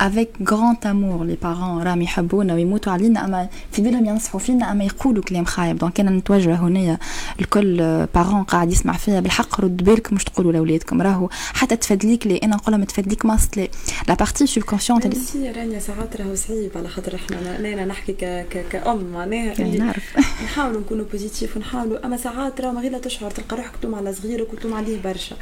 avec 0.01 0.29
grand 0.49 0.75
amour 0.85 1.25
les 1.25 1.37
parents 1.43 1.83
راهم 1.83 2.01
يحبونا 2.01 2.53
ويموتوا 2.53 2.93
علينا 2.93 3.25
اما 3.25 3.49
في 3.71 3.81
بالهم 3.81 4.05
ينصحوا 4.05 4.39
فينا 4.39 4.71
اما 4.71 4.83
يقولوا 4.83 5.23
كلام 5.23 5.45
خايب 5.45 5.77
donc 5.77 5.99
أنا 5.99 6.11
نتوجه 6.11 6.55
هنا 6.55 6.97
الكل 7.39 7.77
parents 8.15 8.43
قاعد 8.43 8.71
يسمع 8.71 8.93
فيا 8.93 9.19
بالحق 9.19 9.61
رد 9.61 9.83
بالك 9.83 10.13
مش 10.13 10.23
تقولوا 10.23 10.51
لاولادكم 10.51 11.01
راهو 11.01 11.29
حتى 11.31 11.75
تفدليك 11.75 12.27
لي 12.27 12.37
أنا 12.37 12.55
نقولها 12.55 12.79
ما 12.79 12.85
تفدليك 12.85 13.25
ما 13.25 13.37
لي 13.57 13.69
la 14.07 14.13
partie 14.13 14.47
subconsciente 14.47 15.05
اللي 15.05 15.15
سي 15.15 15.51
رانيا 15.51 15.79
ساعات 15.79 16.21
راهو 16.21 16.35
صعيب 16.35 16.71
على 16.75 16.87
خاطر 16.89 17.15
إحنا 17.15 17.59
أنا 17.59 17.85
نحكي 17.85 18.13
ك 18.13 18.25
ك 18.51 18.65
كأم 18.71 19.03
معناها 19.13 19.77
نعرف 19.77 20.17
نحاولوا 20.43 20.81
نكونوا 20.81 21.05
positifs 21.11 21.57
ونحاولوا 21.57 22.05
اما 22.05 22.17
ساعات 22.17 22.61
راهو 22.61 22.79
غير 22.79 22.97
تشعر 22.97 23.31
تلقى 23.31 23.57
روحك 23.57 23.71
تلوم 23.81 23.95
على 23.95 24.13
صغيرك 24.13 24.53
وتلوم 24.53 24.73
عليه 24.73 25.01
برشا 25.03 25.35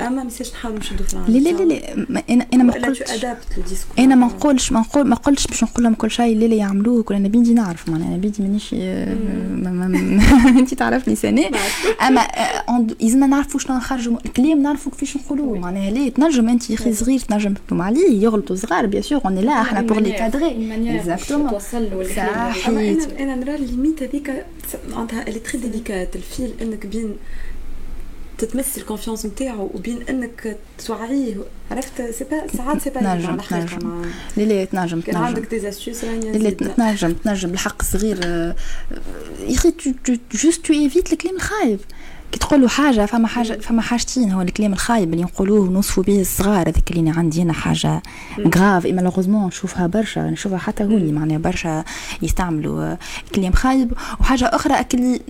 اما 0.00 0.22
ما 0.22 0.30
نحاولوا 0.52 0.78
نشدوا 0.78 1.06
في 1.06 1.16
لا 1.16 1.38
لا 1.38 1.64
لا 1.64 2.22
أنا 2.30 2.46
أنا 2.54 2.64
ما 2.64 2.72
قلتش 2.72 3.02
أنا 4.04 4.14
ما 4.14 4.26
نقولش 4.26 4.72
ما 4.72 4.80
نقول 4.80 5.06
ما 5.06 5.16
قلتش 5.16 5.46
باش 5.46 5.64
نقول 5.64 5.84
لهم 5.84 5.94
كل 5.94 6.10
شيء 6.10 6.32
اللي 6.32 6.56
يعملوه 6.56 7.02
كل 7.02 7.14
أنا 7.14 7.28
بيدي 7.28 7.54
نعرف 7.54 7.88
معناها 7.88 8.08
أنا 8.08 8.16
بيدي 8.16 8.42
مانيش 8.42 8.74
انت 10.60 10.74
تعرفني 10.74 11.14
سنة 11.14 11.50
أما 12.06 12.20
إذا 13.00 13.16
ما 13.16 13.26
نعرفوا 13.26 13.60
شنو 13.60 13.76
نخرجوا 13.76 14.16
الكلام 14.26 14.62
نعرفوا 14.62 14.92
كيفاش 14.92 15.16
نقولوه 15.16 15.58
معناها 15.58 15.90
ليه؟ 15.90 16.10
تنجم 16.10 16.48
انت 16.48 16.70
يا 16.70 16.74
أخي 16.74 16.92
صغير 16.92 17.18
تنجم 17.18 17.54
تلوم 17.68 17.82
عليه 17.82 18.22
يغلطوا 18.22 18.56
صغار 18.56 18.86
bien 18.86 19.02
sûr 19.02 19.20
on 19.24 19.34
est 19.34 19.50
là 19.50 19.60
إحنا 19.60 19.82
pour 19.82 20.00
les 20.00 20.12
cadrer 20.12 20.96
exactement 20.96 21.58
صحيح. 21.58 22.68
أنا 23.20 23.34
نرى 23.36 23.54
ال 23.54 23.61
limite 23.61 24.02
هذيك 24.02 24.44
معناتها 24.90 25.28
اللي 25.28 25.38
très 25.38 25.60
délicate 25.60 26.16
ال 26.16 26.25
fil 26.25 26.50
إنك 26.62 26.86
بين 26.86 27.16
تتمس 28.40 28.78
ال 28.78 28.83
confiance 28.83 29.26
نتاعو 29.26 29.70
وبين 29.74 30.02
إنك 30.02 30.56
توعيه. 30.86 31.34
عرفت؟ 31.70 32.02
sais 32.02 32.24
pas 32.24 32.56
ساعات 32.56 32.82
سي 32.82 32.90
با 32.90 33.00
نجم 33.00 33.36
تنجم. 33.36 34.04
لا 34.36 34.42
لا 34.42 34.64
تنجم 34.64 35.00
كان 35.00 35.16
عندك 35.16 35.50
des 35.50 35.68
astuces 35.68 36.04
لا 36.04 36.50
تنجم 36.50 37.12
تنجم 37.12 37.48
بالحق 37.50 37.82
صغير. 37.82 38.24
يا 38.24 38.54
أخي 39.54 39.72
juste 40.34 40.66
tu 40.66 40.72
évites 40.72 41.12
الكلام 41.12 41.36
الخايب 41.36 41.80
كي 42.32 42.38
تقولوا 42.38 42.68
حاجة 42.68 43.06
فما 43.06 43.28
حاجة 43.28 43.52
فما 43.52 43.82
حاجتين 43.82 44.30
هو 44.32 44.42
الكلام 44.42 44.72
الخايب 44.72 45.12
اللي 45.12 45.24
نقولوه 45.24 45.60
ونوصفوا 45.60 46.02
به 46.02 46.20
الصغار 46.20 46.68
هذاك 46.68 46.90
اللي 46.90 47.10
عندي 47.10 47.42
أنا 47.42 47.52
حاجة 47.52 48.02
grave 48.56 48.86
malheureusement 48.86 49.46
نشوفها 49.46 49.86
برشا 49.86 50.20
نشوفها 50.20 50.58
حتى 50.58 50.84
هوني 50.84 51.12
معناها 51.12 51.38
برشا 51.38 51.84
يستعملوا 52.22 52.96
كلام 53.34 53.52
خايب. 53.52 53.92
وحاجة 54.20 54.44
أخرى 54.44 54.84
اللي 54.94 55.20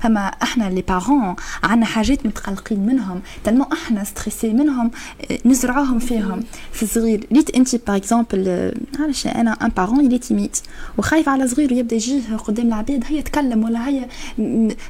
فما 0.00 0.26
إحنا 0.42 0.70
les 0.70 0.82
parents 0.88 1.36
عندنا 1.62 1.86
حاجات 1.86 2.26
متقلقين 2.26 2.86
منهم 2.86 3.20
tellement 3.44 3.66
إحنا 3.72 4.04
stressés 4.04 4.52
منهم 4.52 4.90
نزرعوهم 5.46 5.98
فيهم. 5.98 6.40
في 6.72 6.82
الصغير 6.82 7.26
ريت 7.32 7.50
أنت 7.50 7.76
par 7.86 7.96
exemple 7.96 8.72
علاش 8.98 9.26
أنا 9.26 9.52
un 9.52 9.68
parent 9.68 10.04
il 10.04 10.18
est 10.18 10.31
timide 10.31 10.58
وخايف 10.98 11.28
على 11.28 11.48
صغير 11.48 11.72
ويبدأ 11.72 11.96
يجيه 11.96 12.36
قدام 12.36 12.66
العباد 12.66 13.04
هيا 13.08 13.20
تكلم 13.20 13.64
ولا 13.64 13.88
هيا 13.88 14.08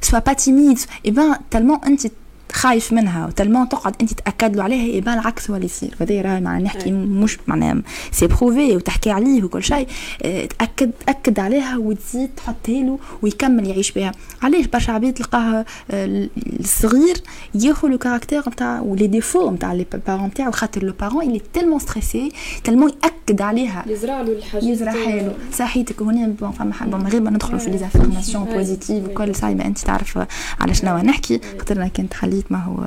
sois 0.00 0.18
pas 0.18 0.32
timide 0.32 0.78
eh 1.06 1.11
ben 1.11 1.37
tellement 1.50 1.78
انت 1.86 2.06
خايف 2.52 2.92
منها 2.92 3.26
و 3.26 3.31
tellement 3.31 3.68
تقعد 3.68 3.94
أنت 4.00 4.12
تأكد 4.12 4.56
له 4.56 4.62
عليها 4.64 4.97
يبان 4.97 5.18
العكس 5.18 5.50
هو 5.50 5.56
اللي 5.56 5.66
يصير. 5.66 5.94
فهذا 5.99 6.23
راهي 6.23 6.40
معناها 6.40 6.62
نحكي 6.62 6.90
مش 6.92 7.38
معناها 7.47 7.82
c'est 8.12 8.26
prouvé 8.26 8.76
وتحكي 8.76 9.11
عليه 9.11 9.44
وكل 9.44 9.62
شيء. 9.62 9.87
آه، 10.23 10.44
تأكد 10.47 10.90
تأكد 11.06 11.38
عليها 11.38 11.76
وتزيد 11.76 12.30
تحطها 12.37 12.82
له 12.82 12.99
ويكمل 13.23 13.66
يعيش 13.66 13.92
بها. 13.92 14.12
علاش؟ 14.42 14.66
برشا 14.66 14.92
عباد 14.92 15.14
تلقاها 15.14 15.64
آه، 15.90 16.28
الصغير 16.61 17.16
ياخذ 17.54 17.88
le 17.88 17.99
caractère 17.99 18.49
نتاع 18.49 18.80
و 18.80 18.87
les 18.87 19.06
défauts 19.06 19.50
نتاع 19.50 19.73
les 19.72 19.87
parents 20.06 20.26
نتاعو 20.26 20.50
خاطر 20.50 20.82
le 20.84 20.92
parent 21.00 21.22
اللي 21.23 21.40
tellement 21.52 21.78
stressé 21.78 22.32
tellement 22.64 22.92
يأكد 23.04 23.42
عليها. 23.42 23.85
يزرع 23.88 24.21
له 24.21 24.32
الحاجات. 24.32 24.64
يزرعها 24.64 25.23
له 25.23 25.35
صحيتك 25.52 26.02
هنا 26.02 26.35
فما 26.40 26.73
فما 26.73 27.09
غير 27.09 27.21
ما 27.21 27.30
ندخلوا 27.30 27.59
في 27.59 27.71
les 27.70 27.78
affirmations 27.78 28.44
positives 28.44 29.04
وكل 29.09 29.35
ساعه 29.35 29.50
أنت 29.50 29.78
تعرف 29.78 30.18
على 30.61 30.75
شنو 30.75 30.99
نحكي. 30.99 31.40
خاطر 31.59 31.88
كنت 31.88 32.14
خليت 32.14 32.41
ما 32.50 32.58
هو 32.64 32.84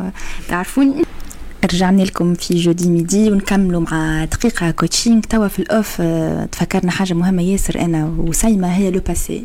تعرفوني 0.50 1.04
رجعنا 1.74 2.02
لكم 2.02 2.34
في 2.34 2.56
jeudi 2.56 2.90
midi 2.90 3.32
ونكملوا 3.32 3.82
مع 3.92 4.26
دقيقة 4.26 4.72
coaching 4.72 5.22
توا 5.22 5.48
في 5.48 5.60
ال 5.60 5.69
off 5.69 5.98
آه، 6.00 6.46
تفكرنا 6.46 6.92
حاجة 6.92 7.14
مهمة 7.14 7.42
ياسر 7.42 7.80
أنا 7.80 8.06
وسيمة 8.18 8.68
هي 8.68 8.92
le 8.92 9.00
passé. 9.08 9.44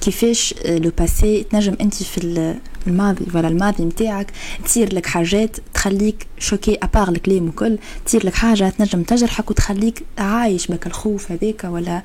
كيفاش 0.00 0.54
le 0.66 0.92
passé 0.98 1.42
تنجم 1.50 1.76
أنت 1.80 1.94
في 1.94 2.54
الماضي 2.88 3.26
ولا 3.34 3.48
الماضي 3.48 3.84
نتاعك 3.84 4.26
تصير 4.64 4.94
لك 4.94 5.06
حاجات 5.06 5.56
تخليك 5.74 6.26
choqué 6.38 6.78
à 6.82 6.87
part 6.87 7.08
الكلام 7.08 7.48
وكل 7.48 7.78
تصير 8.06 8.26
لك 8.26 8.34
حاجة 8.34 8.68
تنجم 8.68 9.02
تجرحك 9.02 9.50
وتخليك 9.50 10.02
عايش 10.18 10.66
بك 10.66 10.86
الخوف 10.86 11.32
هذيك 11.32 11.64
ولا 11.64 12.02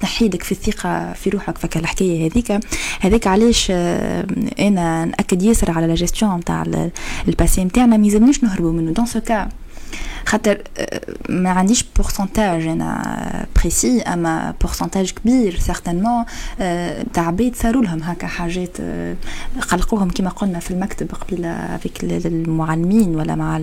تنحيلك 0.00 0.42
في 0.42 0.52
الثقة 0.52 1.12
في 1.12 1.30
روحك. 1.30 1.58
فك 1.58 1.76
الحكاية 1.76 2.30
هذيك. 2.30 2.60
هذيك 3.00 3.26
علاش 3.26 3.68
آه، 3.70 4.26
أنا 4.58 5.04
نأكد 5.04 5.42
ياسر 5.42 5.70
على 5.70 5.86
لا 5.86 5.94
جيستيون 5.94 6.36
نتاع 6.36 6.64
ال 7.28 7.34
passé 7.34 7.64
نتاعنا. 7.64 7.96
ما 7.96 8.06
يلزمنيش 8.06 8.44
نهربوا 8.44 8.72
منه. 8.72 8.92
donc 8.92 9.06
ce 9.06 9.20
خاطر 10.26 10.62
ما 11.28 11.50
عنديش 11.50 11.84
pourcentage 11.96 12.66
أنا 12.66 13.46
précis 13.60 14.02
أما 14.02 14.54
pourcentage 14.60 15.10
كبير 15.10 15.58
certainement 15.58 16.24
تاع 17.14 17.26
عباد 17.26 17.56
صاروا 17.56 17.82
لهم 17.82 18.02
هكا 18.02 18.26
حاجات 18.26 18.76
قلقوهم 19.68 20.10
كما 20.10 20.30
قلنا 20.30 20.58
في 20.58 20.70
المكتب 20.70 21.08
قبل 21.14 21.56
فيك 21.82 22.04
المعلمين 22.04 23.16
ولا 23.16 23.34
مع 23.34 23.60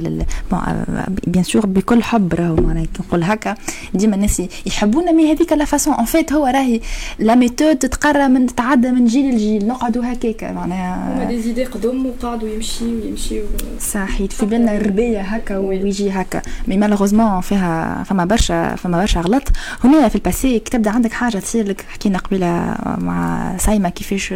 bien 1.28 1.44
sûr 1.44 1.66
بكل 1.66 2.04
حب 2.04 2.34
راهو 2.34 2.56
معناها 2.56 2.86
نقول 3.00 3.24
هكا. 3.24 3.56
ديما 3.94 4.16
الناس 4.16 4.42
يحبونا 4.66 5.12
mais 5.12 5.32
هذيك 5.32 5.54
la 5.54 5.66
façon 5.66 5.94
en 5.94 6.06
fait 6.06 6.34
هو 6.34 6.46
راهي 6.46 6.82
la 7.20 7.36
méthode 7.36 7.76
تتقرى 7.76 8.28
من 8.28 8.46
تتعدى 8.46 8.92
من 8.92 9.06
جيل 9.06 9.36
لجيل. 9.36 9.68
نقعدوا 9.68 10.14
هكاك 10.14 10.44
معناها. 10.44 11.16
هما 11.16 11.24
دي 11.24 11.42
زيدي 11.42 11.66
قدم 11.66 12.06
وقعدوا 12.06 12.50
يمشي 12.50 12.86
ويمشي 12.86 13.42
صحيح 13.80 14.32
في 14.32 14.46
بالنا 14.46 14.78
الربيه 14.78 15.22
هكا 15.22 15.58
ويجي 15.58 16.12
هكا. 16.12 16.42
mais 16.68 16.78
malheureusement 16.78 17.42
فيها 17.42 18.04
فما 18.04 18.26
برشا 18.26 18.76
فما 18.76 18.98
برشا 18.98 19.22
غلط 19.22 19.44
هنا 19.84 20.08
في 20.08 20.16
ال 20.16 20.23
passé 20.23 20.60
كي 20.60 20.72
تبدا 20.72 20.92
عندك 20.92 21.12
حاجة 21.12 21.38
تصير 21.38 21.68
لك 21.68 21.86
حكينا 21.90 22.18
قبيله 22.18 22.76
مع 22.98 23.58
سايمه 23.58 23.90
كيفاش 23.90 24.34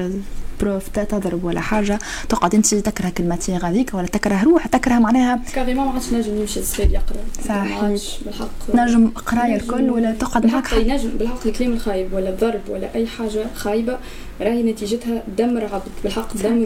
prof 0.61 0.89
تضرب 0.89 1.43
ولا 1.43 1.61
حاجة 1.61 1.99
تقعد 2.29 2.55
انت 2.55 2.75
تكره 2.75 3.09
كلمتي 3.09 3.55
هذيك 3.55 3.93
ولا 3.93 4.07
تكره 4.07 4.43
روح 4.43 4.67
تكره 4.67 4.99
معناها 4.99 5.41
carrément 5.53 5.85
ما 5.85 5.91
عادش 5.91 6.13
نجم 6.13 6.37
يمشي 6.37 6.59
الصغير 6.59 6.91
يقرا 6.91 7.23
صحيح 7.47 7.85
بالحق 8.25 8.75
نجم 8.75 9.09
قرايه 9.09 9.55
الكل 9.55 9.89
ولا 9.89 10.11
تقعد 10.11 10.45
معك 10.45 10.73
ينجم 10.73 11.09
بالحق 11.09 11.47
الكلام 11.47 11.73
الخايب 11.73 12.13
ولا 12.13 12.29
الضرب 12.29 12.61
ولا 12.69 12.95
اي 12.95 13.07
حاجة 13.07 13.45
خايبه 13.55 13.97
راهي 14.41 14.63
نتيجتها 14.63 15.23
دمر 15.37 15.63
عبد 15.63 15.83
بالحق 16.03 16.37
دمر 16.37 16.65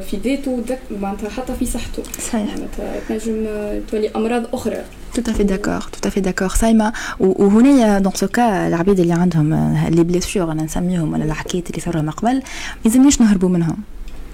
في 0.00 0.16
ذاته 0.24 0.62
معناتها 1.00 1.30
حتى 1.30 1.54
في 1.54 1.66
صحته 1.66 2.02
صحيح 2.18 2.56
معناتها 2.56 3.00
تنجم 3.08 3.46
تولي 3.90 4.10
امراض 4.16 4.54
أخرى 4.54 4.84
tout 5.14 5.30
à 5.30 5.32
fait 5.32 5.44
d'accord 5.44 5.90
tout 5.90 6.08
à 6.08 6.10
fait 6.10 6.20
d'accord. 6.20 6.56
سايمة 6.56 6.92
وهنا 7.20 7.98
donc 7.98 8.16
ce 8.16 8.26
que 8.26 8.68
العبيد 8.68 9.00
اللي 9.00 9.12
عندهم 9.12 9.74
les 9.88 10.04
blessures 10.04 10.52
أنا 10.52 10.62
نسميهم 10.62 11.12
ولا 11.12 11.24
الحكايات 11.24 11.70
اللي 11.70 11.80
صاروا 11.80 12.02
من 12.02 12.10
قبل 12.10 12.34
ما 12.34 12.42
يلزمنيش 12.84 13.20
نهربوا 13.20 13.48
منهم 13.48 13.76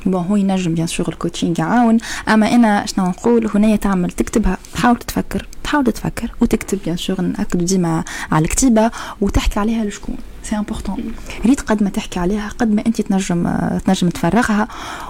bon 0.06 0.24
هو 0.24 0.36
ينجم 0.36 0.74
bien 0.74 0.86
sûr 0.86 1.08
ال 1.08 1.13
coaching 1.13 1.54
يعاون 1.58 1.98
اما 2.28 2.54
أنا 2.54 2.86
شنو 2.86 3.06
نقول 3.06 3.50
هنا 3.54 3.76
تعمل 3.76 4.10
تكتبها 4.10 4.57
تحاول 4.78 4.98
تتفكر 4.98 5.46
تحاول 5.64 5.84
تفكر 5.84 6.30
وتكتب 6.40 6.78
bien 6.84 6.96
sûr 6.96 7.20
ناكدوا 7.20 7.66
ديما 7.66 8.04
على 8.32 8.44
الكتيبه 8.44 8.90
وتحكي 9.20 9.60
عليها 9.60 9.84
لشكون؟ 9.84 10.16
c'est 10.42 10.56
important 10.56 11.12
ريت 11.46 11.60
قد 11.60 11.82
ما 11.82 11.90
تحكي 11.90 12.20
عليها 12.20 12.48
قد 12.48 12.74
ما 12.74 12.86
أنت 12.86 13.00
تنجم 13.00 13.58
تنجم 13.86 14.08
تفرغها. 14.08 14.68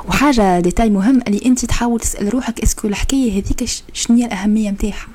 وحاجة 0.09 0.61
détail 0.61 0.91
مهم 0.91 1.21
اللي 1.27 1.41
أنت 1.47 1.65
تحاول 1.65 2.01
تسأل 2.01 2.35
روحك 2.35 2.61
est-ce 2.61 2.79
que 2.79 2.89
الحكاية 2.89 3.33
هذيك 3.33 3.65
شنو 3.93 4.17
هي 4.17 4.27
الأهمية 4.27 4.71
نتاعها 4.71 5.07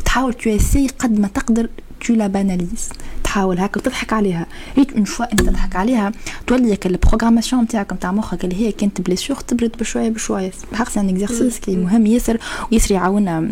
وتحاول 0.00 0.34
تواسي 0.34 0.88
قد 0.98 1.20
ما 1.20 1.28
تقدر 1.28 1.68
tu 2.04 2.16
la 2.16 2.28
banalises. 2.28 2.92
تحاول 3.30 3.58
هكا 3.58 3.80
وتضحك 3.80 4.12
عليها. 4.12 4.46
ريت 4.78 4.92
une 4.92 5.04
fois 5.04 5.32
إنت 5.32 5.40
تضحك 5.40 5.76
عليها 5.76 6.12
تولي 6.46 6.78
ال 6.86 6.91
programmation 6.91 7.62
نتاعك 7.62 7.92
نتاع 7.92 8.12
مخك 8.12 8.44
اللي 8.44 8.56
هي 8.66 8.72
كانت 8.72 9.00
plusieurs 9.00 9.40
تبرد 9.40 9.72
بشوية 9.80 10.08
بشوية. 10.08 10.52
بالحق 10.70 10.88
c'est 10.88 11.00
un 11.00 11.08
exercice 11.08 11.58
qui 11.58 11.67
est 11.67 11.76
مهم 11.76 12.06
ياسر 12.06 12.38
وياسر 12.72 12.94
يعاونا 12.94 13.50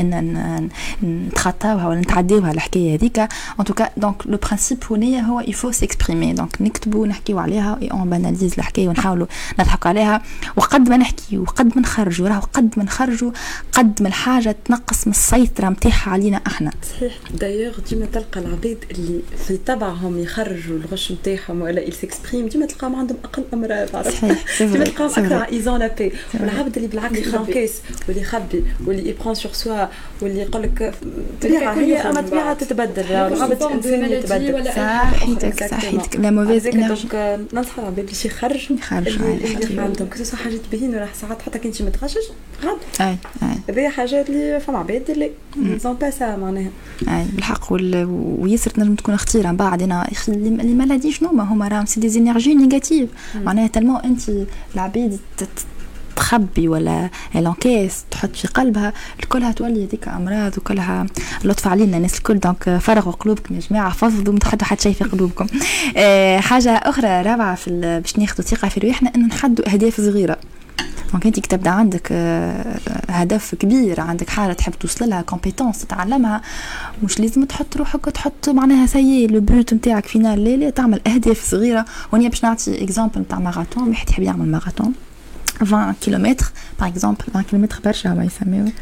إن 0.00 0.68
نتخطاوها 1.02 1.88
ولا 1.88 2.00
نتعداوها 2.00 2.52
الحكاية 2.52 2.94
هذيك 2.94 3.18
en 3.60 3.64
tout 3.64 3.79
cas 3.79 3.90
donc 3.96 4.26
le 4.26 4.38
principe 4.38 4.78
هنا 4.90 5.20
هو 5.20 5.40
il 5.40 5.70
faut 5.70 5.88
s'exprimer 5.88 6.32
donc 6.32 6.62
نكتبوا 6.62 7.02
ونحكيو 7.02 7.38
عليها 7.38 7.78
et 7.82 7.88
on 7.88 8.10
banalise 8.10 8.54
الحكاية 8.58 8.88
ونحاولوا 8.88 9.26
نضحكوا 9.60 9.88
عليها. 9.88 10.22
وقد 10.56 10.88
ما 10.88 10.96
نحكي 10.96 11.38
وقد 11.38 11.66
ما 11.76 11.82
نخرجوا 11.82 12.28
راهو 12.28 12.42
قد 12.52 12.74
ما 12.76 12.84
نخرجوا 12.84 13.30
قد 13.72 14.02
ما 14.02 14.08
الحاجة 14.08 14.56
تنقص 14.64 15.06
من 15.06 15.12
السيطرة 15.12 15.68
نتاعها 15.68 16.10
علينا 16.10 16.40
إحنا. 16.46 16.70
صحيح. 16.96 17.12
دايوغ 17.40 17.78
ديما 17.90 18.06
تلقى 18.06 18.40
العبيد 18.40 18.78
اللي 18.90 19.13
في 19.46 19.56
طبعهم 19.56 20.18
يخرجوا 20.18 20.76
الغش 20.76 21.12
نتاعهم 21.12 21.62
ولا 21.62 21.88
ي 21.88 21.94
s'exprime 21.94 22.48
ديما 22.48 22.66
تلقاهم 22.66 22.96
عندهم 22.96 23.18
أقل 23.24 23.44
امراض 23.54 23.96
عرفت؟ 23.96 24.24
ديما 24.58 24.84
تلقاهم 24.84 25.10
أكثر 25.10 25.42
ils 25.52 25.65
ont 25.65 25.78
la 25.78 25.86
paix 25.86 26.12
والعبد 26.40 26.76
اللي 26.76 26.88
بالعكس 26.88 27.18
يخبي. 27.18 27.70
واللي 28.08 28.20
يخبي. 28.22 28.64
واللي 28.86 29.08
يبرون 29.08 29.34
sur 29.34 29.52
soi 29.52 29.86
واللي 30.22 30.40
يقول 30.40 30.62
لك 30.62 30.94
طبيعة 31.42 31.74
هي 31.74 31.96
أما 31.96 32.20
طبيعة 32.20 32.54
تتبدل. 32.54 33.02
العبد 33.02 33.62
الإنسان 33.62 34.12
يتبدل. 34.12 34.64
صحيتك 34.74 35.66
صحيتك 35.70 36.16
la 36.16 36.30
mauvaise 36.30 36.68
donc 36.68 37.38
ننصح 37.52 37.78
العباد 37.78 38.06
باش 38.06 38.24
يخرجوا 38.24 38.76
اللي 38.86 39.82
عندهم 39.82 40.08
que 40.08 40.18
ce 40.18 40.25
soit 40.25 40.38
حاجات 40.38 40.60
باهين 40.72 40.90
ولا 40.90 41.08
ساعات 41.20 41.42
حتى 41.42 41.58
كي 41.58 41.68
انت 41.68 41.82
متغشش 41.82 42.24
أي 43.00 43.16
أي. 43.42 43.56
هذه 43.68 43.88
حاجات 43.88 44.30
اللي 44.30 44.60
فما 44.60 44.78
عباد 44.78 45.10
اللي 45.10 45.30
n'ont 45.78 45.94
pas 45.94 46.10
ça 46.10 46.36
معناها. 46.36 46.70
أي 47.08 47.24
بالحق 47.32 47.72
وياسر 47.72 48.70
تنجم 48.70 48.94
تكون 48.94 49.16
من 49.34 49.56
بعد. 49.56 49.82
أنا 49.82 50.10
les 50.28 50.74
maladies 50.74 51.12
شنو؟ 51.12 51.32
ما 51.32 51.42
هما 51.42 51.68
راهم 51.68 51.86
c'est 51.86 52.00
des 52.00 52.08
énergies 52.08 52.54
négatives 52.54 53.08
معناها 53.34 53.66
tellement 53.66 53.96
أنت 53.96 54.20
العباد 54.74 55.18
تخبي 56.16 56.68
ولا 56.68 57.10
لونكيس 57.34 58.04
تحط 58.10 58.36
في 58.36 58.48
قلبها. 58.48 58.92
الكلها 59.22 59.52
تولي 59.52 59.84
هذيك 59.84 60.08
أمراض 60.08 60.58
وكلها 60.58 61.06
لطف 61.44 61.68
علينا 61.68 61.96
الناس 61.96 62.18
الكل. 62.18 62.38
donc 62.38 62.78
فرغوا 62.80 63.12
قلوبكم 63.12 63.54
يا 63.54 63.60
جماعة. 63.70 63.92
فضوا 63.92 64.32
ما 64.32 64.38
تحطوا 64.38 64.66
حتى 64.66 64.82
شيء 64.82 64.92
في 64.92 65.04
قلوبكم. 65.04 65.46
أه 65.96 66.40
حاجة 66.40 66.70
أخرى 66.70 67.22
رابعة 67.22 67.54
في 67.54 68.00
باش 68.00 68.18
ناخذوا 68.18 68.44
ثقة 68.44 68.68
في 68.68 68.80
رواحنا 68.80 69.12
ان 69.14 69.26
نحدوا 69.26 69.72
أهداف 69.72 69.96
صغيرة. 69.96 70.38
donc 71.14 71.26
انت 71.26 71.46
تبدا 71.46 71.70
عندك 71.70 72.08
آه، 72.12 72.78
هدف 73.10 73.54
كبير 73.54 74.00
عندك 74.00 74.30
حاجة 74.30 74.52
تحب 74.52 74.72
توصل 74.72 75.08
لها 75.08 75.22
compétence 75.22 75.78
تتعلمها 75.78 76.42
مش 77.02 77.20
لازم 77.20 77.44
تحط 77.44 77.76
روحك 77.76 78.04
تحط 78.04 78.48
معناها 78.48 78.86
c'est 78.86 79.26
le 79.26 79.40
but 79.40 79.74
نتاعك 79.74 80.06
final 80.06 80.44
لا 80.44 80.56
لا 80.56 80.70
تعمل 80.70 81.00
اهداف 81.06 81.44
صغيره 81.44 81.84
وني 82.12 82.28
باش 82.28 82.44
نعطي 82.44 82.84
exemple 82.84 83.20
نتاع 83.20 83.38
ماراثون 83.38 83.88
واحد 83.88 84.10
يحب 84.10 84.22
يعمل 84.22 84.48
ماراثون 84.48 84.92
20 85.60 85.94
كيلومتر 86.00 86.46
par 86.80 86.88
exemple 86.88 87.24
20 87.28 87.44
كيلومتر 87.44 87.78
برشا 87.84 88.08
ما 88.08 88.24
يسميوه 88.24 88.72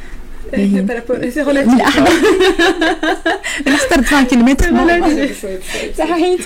نختار 3.66 3.98
20 3.98 4.24
كيلومتر 4.24 4.70
صحيح 5.98 6.40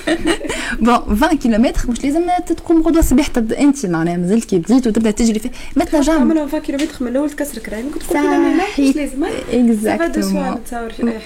bon 0.81 1.17
20 1.23 1.39
كيلومتر 1.39 1.91
مش 1.91 2.05
لازم 2.05 2.23
تقوم 2.47 2.83
غدوه 2.83 2.99
الصباح 2.99 3.27
تبدا 3.27 3.61
انت 3.61 3.87
معناها 3.87 4.17
مازلت 4.17 4.45
كي 4.45 4.59
بديت 4.59 4.87
وتبدا 4.87 5.11
تجري 5.11 5.39
فيه 5.39 5.51
ما 5.77 5.85
تنجم 5.85 6.13
تعمل 6.13 6.39
20 6.39 6.63
كيلومتر 6.63 6.95
من 7.01 7.09
الأول 7.09 7.31
تكسر 7.31 7.59
كراين 7.59 7.91
كنت 7.91 8.03
تقول 8.03 8.57
مش 8.79 8.97
لازم 8.97 9.25
exactement 9.53 10.61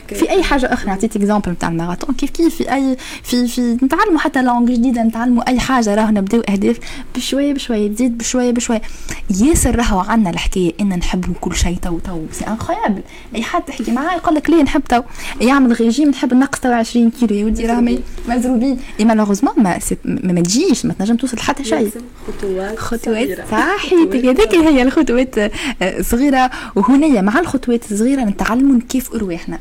في 0.08 0.30
اي 0.30 0.42
حاجة 0.42 0.72
أخرى 0.72 0.90
عطيت 0.90 1.16
exemple 1.16 1.50
نتاع 1.50 1.68
الماراثون 1.68 2.14
كيف 2.14 2.30
كيف 2.30 2.54
في 2.56 2.72
اي 2.74 2.96
في 3.22 3.48
في 3.48 3.60
نتعلموا 3.82 4.18
حتى 4.18 4.42
langue 4.42 4.70
جديده 4.72 5.02
نتعلموا 5.02 5.48
اي 5.48 5.60
حاجة 5.60 5.94
راهو 5.94 6.10
نبداو 6.10 6.40
اهداف 6.40 6.76
بشويه 7.16 7.52
بشويه 7.52 7.88
تزيد 7.88 8.18
بشويه 8.18 8.50
بشويه 8.50 8.82
ياسر 9.30 9.76
راهو 9.76 9.98
عندنا 9.98 10.30
الحكاية 10.30 10.72
ان 10.80 10.88
نحبوا 10.88 11.34
كل 11.40 11.56
شيء 11.56 11.76
tout 11.82 11.98
tout 11.98 12.20
c'est 12.32 12.46
incroyable 12.46 13.02
اي 13.36 13.42
حد 13.42 13.62
تحكي 13.62 13.92
معاه 13.92 14.16
يقول 14.16 14.34
لك 14.34 14.50
ليه 14.50 14.62
نحب 14.62 14.82
تو 14.88 15.02
يعمل 15.40 15.69
ريجيم 15.72 16.08
نحب 16.10 16.34
نقص 16.34 16.60
تو 16.60 16.72
20 16.72 17.10
كيلو 17.10 17.36
يا 17.36 17.44
ولدي 17.44 17.66
راهم 17.66 17.98
مزروبين 18.28 18.78
اي 19.00 19.04
malheureusement 19.04 19.54
ما, 19.56 19.78
ما, 20.04 20.40
تجيش 20.40 20.86
ما 20.86 20.92
تنجم 20.92 21.16
توصل 21.16 21.38
حتى 21.38 21.64
شيء 21.64 21.90
خطوات 22.26 22.78
خطوات 22.78 23.48
صحيح 23.50 23.92
هذيك 24.14 24.54
هي 24.54 24.82
الخطوات 24.82 25.38
آه، 25.38 26.02
صغيره 26.02 26.50
وهنا 26.76 27.20
مع 27.20 27.38
الخطوات 27.38 27.92
الصغيره 27.92 28.20
نتعلموا 28.20 28.80
كيف 28.88 29.14
ارواحنا 29.14 29.58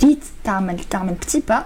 جيت 0.00 0.24
تعمل 0.44 0.78
تعمل 0.90 1.12
petit 1.12 1.42
pas 1.48 1.64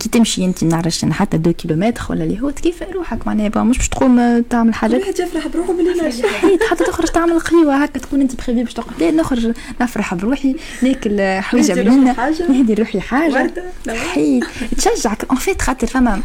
كي 0.00 0.08
تمشي 0.08 0.44
انت 0.44 0.64
نعرفش 0.64 1.04
حتى 1.04 1.38
deux 1.38 1.52
كيلومتر 1.52 2.02
ولا 2.10 2.24
اللي 2.24 2.40
هو 2.40 2.50
كيف 2.52 2.82
روحك 2.82 3.26
معناها 3.26 3.64
مش 3.64 3.76
باش 3.78 3.88
تقوم 3.88 4.40
تعمل 4.40 4.74
حاجات 4.74 5.00
واحد 5.00 5.18
يفرح 5.18 5.46
بروحه 5.46 5.72
باللي 5.72 5.92
نجح 5.92 6.46
حتى 6.70 6.84
تخرج 6.84 7.08
تعمل 7.08 7.40
قهوه 7.40 7.76
هكا 7.76 7.98
تكون 7.98 8.20
انت 8.20 8.34
privé 8.34 8.64
باش 8.64 8.74
لا 9.00 9.10
نخرج 9.10 9.52
نفرح 9.80 10.14
بروحي 10.14 10.56
ناكل 10.82 11.40
حويجه 11.40 11.72
بنينه 11.72 12.16
نهدي 12.48 12.74
روحي 12.74 13.00
حاجة. 13.00 13.52
حي 13.88 14.40
تشجعك. 14.76 15.24
en 15.30 15.38
fait 15.38 15.62
خاطر 15.62 15.86
فما 15.86 16.20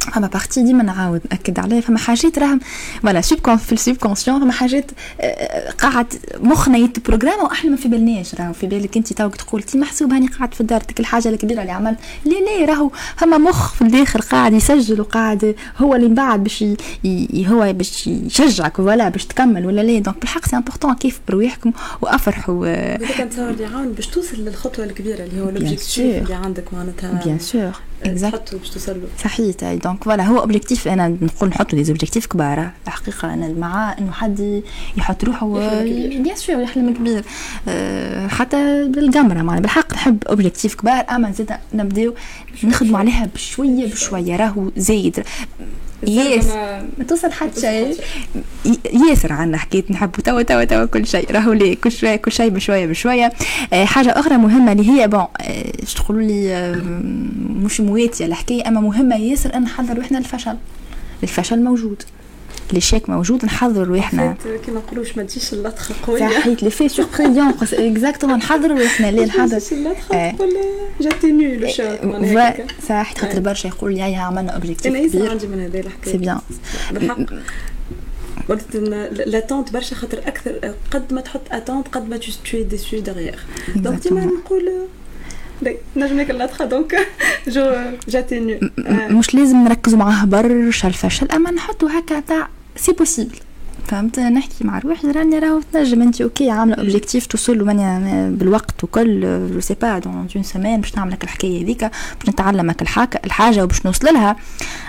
فما 0.00 0.26
partie 0.26 0.62
ديما 0.62 0.82
نعاود 0.82 1.20
نأكد 1.30 1.58
عليها 1.58 1.80
فما 1.80 1.98
حاجات 1.98 2.38
راهم 2.38 2.60
voilà 3.02 3.20
sub 3.20 3.56
في 3.56 3.72
ال 3.72 3.96
subconscient 3.96 4.40
فما 4.40 4.52
حاجات 4.52 4.90
آه، 5.20 5.70
قاعد 5.70 6.06
مخنا 6.40 6.78
يت 6.78 6.90
programma 6.90 7.42
وأحنا 7.42 7.70
ما 7.70 7.76
في 7.76 7.88
بالناش 7.88 8.34
راهو. 8.34 8.52
في 8.52 8.66
بالك 8.66 8.96
أنت 8.96 9.12
توك 9.12 9.36
تقول 9.36 9.62
تي 9.62 9.78
محسوب 9.78 10.12
هاني 10.12 10.26
قاعد 10.26 10.54
في 10.54 10.62
دارتك 10.64 11.00
الحاجة 11.00 11.28
الكبيرة 11.28 11.60
اللي 11.60 11.72
عملت 11.72 11.98
لا 12.24 12.30
لا 12.32 12.64
راهو 12.72 12.90
فما 13.16 13.38
مخ 13.38 13.74
في 13.74 13.82
الداخل 13.82 14.20
قاعد 14.20 14.52
يسجل 14.52 15.00
وقاعد 15.00 15.54
هو 15.78 15.94
اللي 15.94 16.08
من 16.08 16.14
بعد 16.14 16.42
باش 16.44 16.64
هو 17.48 17.72
باش 17.72 18.06
يشجعك 18.06 18.78
ولا 18.78 19.08
باش 19.08 19.24
تكمل 19.26 19.66
ولا 19.66 19.80
لا. 19.80 19.98
donc 19.98 20.18
بالحق 20.20 20.46
c'est 20.46 20.56
important 20.56 20.94
كيف 20.94 21.20
رواحكم 21.30 21.72
وأفرحوا 22.02 22.66
هذاك 22.96 23.20
نتصور 23.20 23.50
اللي 23.50 23.62
يعاون 23.62 23.92
باش 23.92 24.06
توصل 24.06 24.36
للخطوة 24.36 24.84
الكبيرة 24.84 25.24
اللي 25.24 25.40
هو 25.40 25.50
l'objectif 25.50 25.98
اللي 26.22 26.34
عندك 26.34 26.74
معناتها. 26.74 27.20
bien 27.24 27.38
sûr 27.38 27.72
exact 28.04 28.54
باش 28.54 28.70
توصل 28.70 28.92
له. 28.92 29.06
صحيح 29.24 29.56
donc 29.90 30.04
voilà 30.04 30.24
هو 30.24 30.38
objectif 30.38 30.88
أنا 30.88 31.08
نقول 31.08 31.48
نحط 31.48 31.74
les 31.74 31.88
objectifs 31.88 32.26
كبار. 32.26 32.70
الحقيقة 32.86 33.34
أنا 33.34 33.48
مع 33.48 33.98
إنه 33.98 34.12
حد 34.12 34.62
يحط 34.96 35.24
روحه 35.24 35.58
bien 35.82 36.36
sûr 36.36 36.60
يحلم 36.60 36.94
كبير 36.94 37.24
أه 37.68 38.28
حتى 38.28 38.88
بالقمره 38.88 39.42
معناها 39.42 39.60
بالحق 39.60 39.92
نحب 39.94 40.24
objectif 40.24 40.74
كبار. 40.74 41.04
أما 41.10 41.32
زيد 41.32 41.52
نبداو 41.74 42.14
نخدموا 42.64 42.98
عليها 42.98 43.28
بشوية 43.34 43.86
بشوية 43.86 44.36
راهو 44.36 44.70
زايد. 44.76 45.24
ياس 46.02 46.46
ما 46.98 47.04
توصل 47.08 47.32
حتى 47.32 47.60
شيء. 47.60 47.96
ياسر 49.08 49.32
عنا 49.32 49.58
حكايه 49.58 49.84
نحبوا 49.90 50.22
توا 50.24 50.42
توا 50.42 50.64
توا 50.64 50.84
كل 50.84 51.06
شيء. 51.06 51.32
راهو 51.32 51.52
لي 51.52 51.74
كل 51.74 51.92
شوية 51.92 52.16
كل 52.16 52.32
شيء 52.32 52.48
بشويه 52.48 52.86
بشوية. 52.86 53.32
آه 53.72 53.84
حاجة 53.84 54.10
أخرى 54.10 54.36
مهمة 54.36 54.72
اللي 54.72 54.90
هي 54.90 55.08
bon 55.08 55.20
آه 55.40 55.70
تقولوا 55.96 56.22
لي 56.22 56.54
آه 56.54 56.82
مش 57.64 57.80
مواتية 57.80 58.26
الحكاية 58.26 58.68
أما 58.68 58.80
مهمة 58.80 59.16
ياسر 59.16 59.54
أن 59.54 59.62
نحضر 59.62 59.96
روحنا 59.96 60.18
الفشل. 60.18 60.56
الفشل 61.22 61.64
موجود. 61.64 62.02
l'échec 62.72 63.10
موجود 63.10 63.44
نحضر 63.44 63.88
رواحنا 63.88 64.36
كيما 64.66 64.80
نقولوش 64.80 65.16
ما 65.16 65.22
تجيش 65.22 65.52
اللطخه 65.52 65.94
قويه 66.02 66.28
صحيت 66.28 66.62
لي 66.62 66.70
في 66.70 66.88
surprise 66.88 67.54
exactement 67.72 68.38
نحضر 68.38 68.70
رواحنا 68.70 69.10
ليه 69.10 69.24
نحضر 69.26 69.60
اللطخه 69.72 70.30
تقول 70.30 70.56
جاتي 71.00 71.32
نول 71.32 71.70
choc 71.70 72.64
صحيت 72.88 73.18
خاطر 73.18 73.40
برشا 73.40 73.68
يقول 73.68 73.94
لي 73.94 74.16
عملنا 74.16 74.52
objectif 74.52 74.94
أنا 74.94 74.98
ياسر 74.98 75.30
عندي 75.30 75.46
من 75.46 75.60
هذا 75.60 75.80
الحكاية 75.80 76.12
c'est 76.12 76.18
bien 76.18 76.40
بالحق 76.92 77.16
قلت 78.48 78.76
l'attente 79.26 79.72
برشا 79.72 79.96
خاطر 79.96 80.18
أكثر 80.18 80.74
قد 80.90 81.12
ما 81.12 81.20
تحط 81.20 81.40
attente 81.50 81.88
قد 81.88 82.08
ما 82.08 82.16
tout 82.16 82.62
déçu 82.62 82.98
derrière 82.98 83.38
donc 83.76 84.02
ديما 84.02 84.24
نقول 84.24 84.72
نجم 85.96 86.16
ناكل 86.16 86.38
لاطخه 86.38 86.64
دونك 86.64 87.08
جو 87.54 87.76
جاتي 88.08 88.40
نول 88.40 88.70
مش 89.12 89.34
لازم 89.34 89.56
نركزوا 89.56 89.98
معاه 89.98 90.24
برشا 90.24 90.88
الفشل 90.88 91.26
أما 91.26 91.50
نحطوا 91.50 91.88
هكا 91.98 92.20
تاع 92.20 92.48
c'est 92.76 92.92
possible 92.92 93.36
فهمت؟ 93.90 94.18
نحكي 94.18 94.64
مع 94.64 94.78
روحي 94.78 95.10
راني 95.10 95.38
راهو 95.38 95.60
تنجم 95.72 96.02
انت 96.02 96.20
okay 96.20 96.50
عاملة 96.50 96.74
objectif 96.74 97.26
توصل 97.26 97.64
ماني 97.64 98.30
بالوقت 98.36 98.84
وكل 98.84 99.20
جو 99.52 99.60
c'est 99.60 99.74
pas 99.74 99.98
dans 99.98 100.28
une 100.36 100.42
semaine 100.42 100.80
باش 100.80 100.96
نعمل 100.96 101.12
لك 101.12 101.24
الحكاية 101.24 101.64
هذيك 101.64 101.80
باش 101.84 102.28
نتعلمك 102.28 102.82
الحاجة 102.82 103.20
الحاجة 103.24 103.64
وباش 103.64 103.86
نوصل 103.86 104.14
لها. 104.14 104.36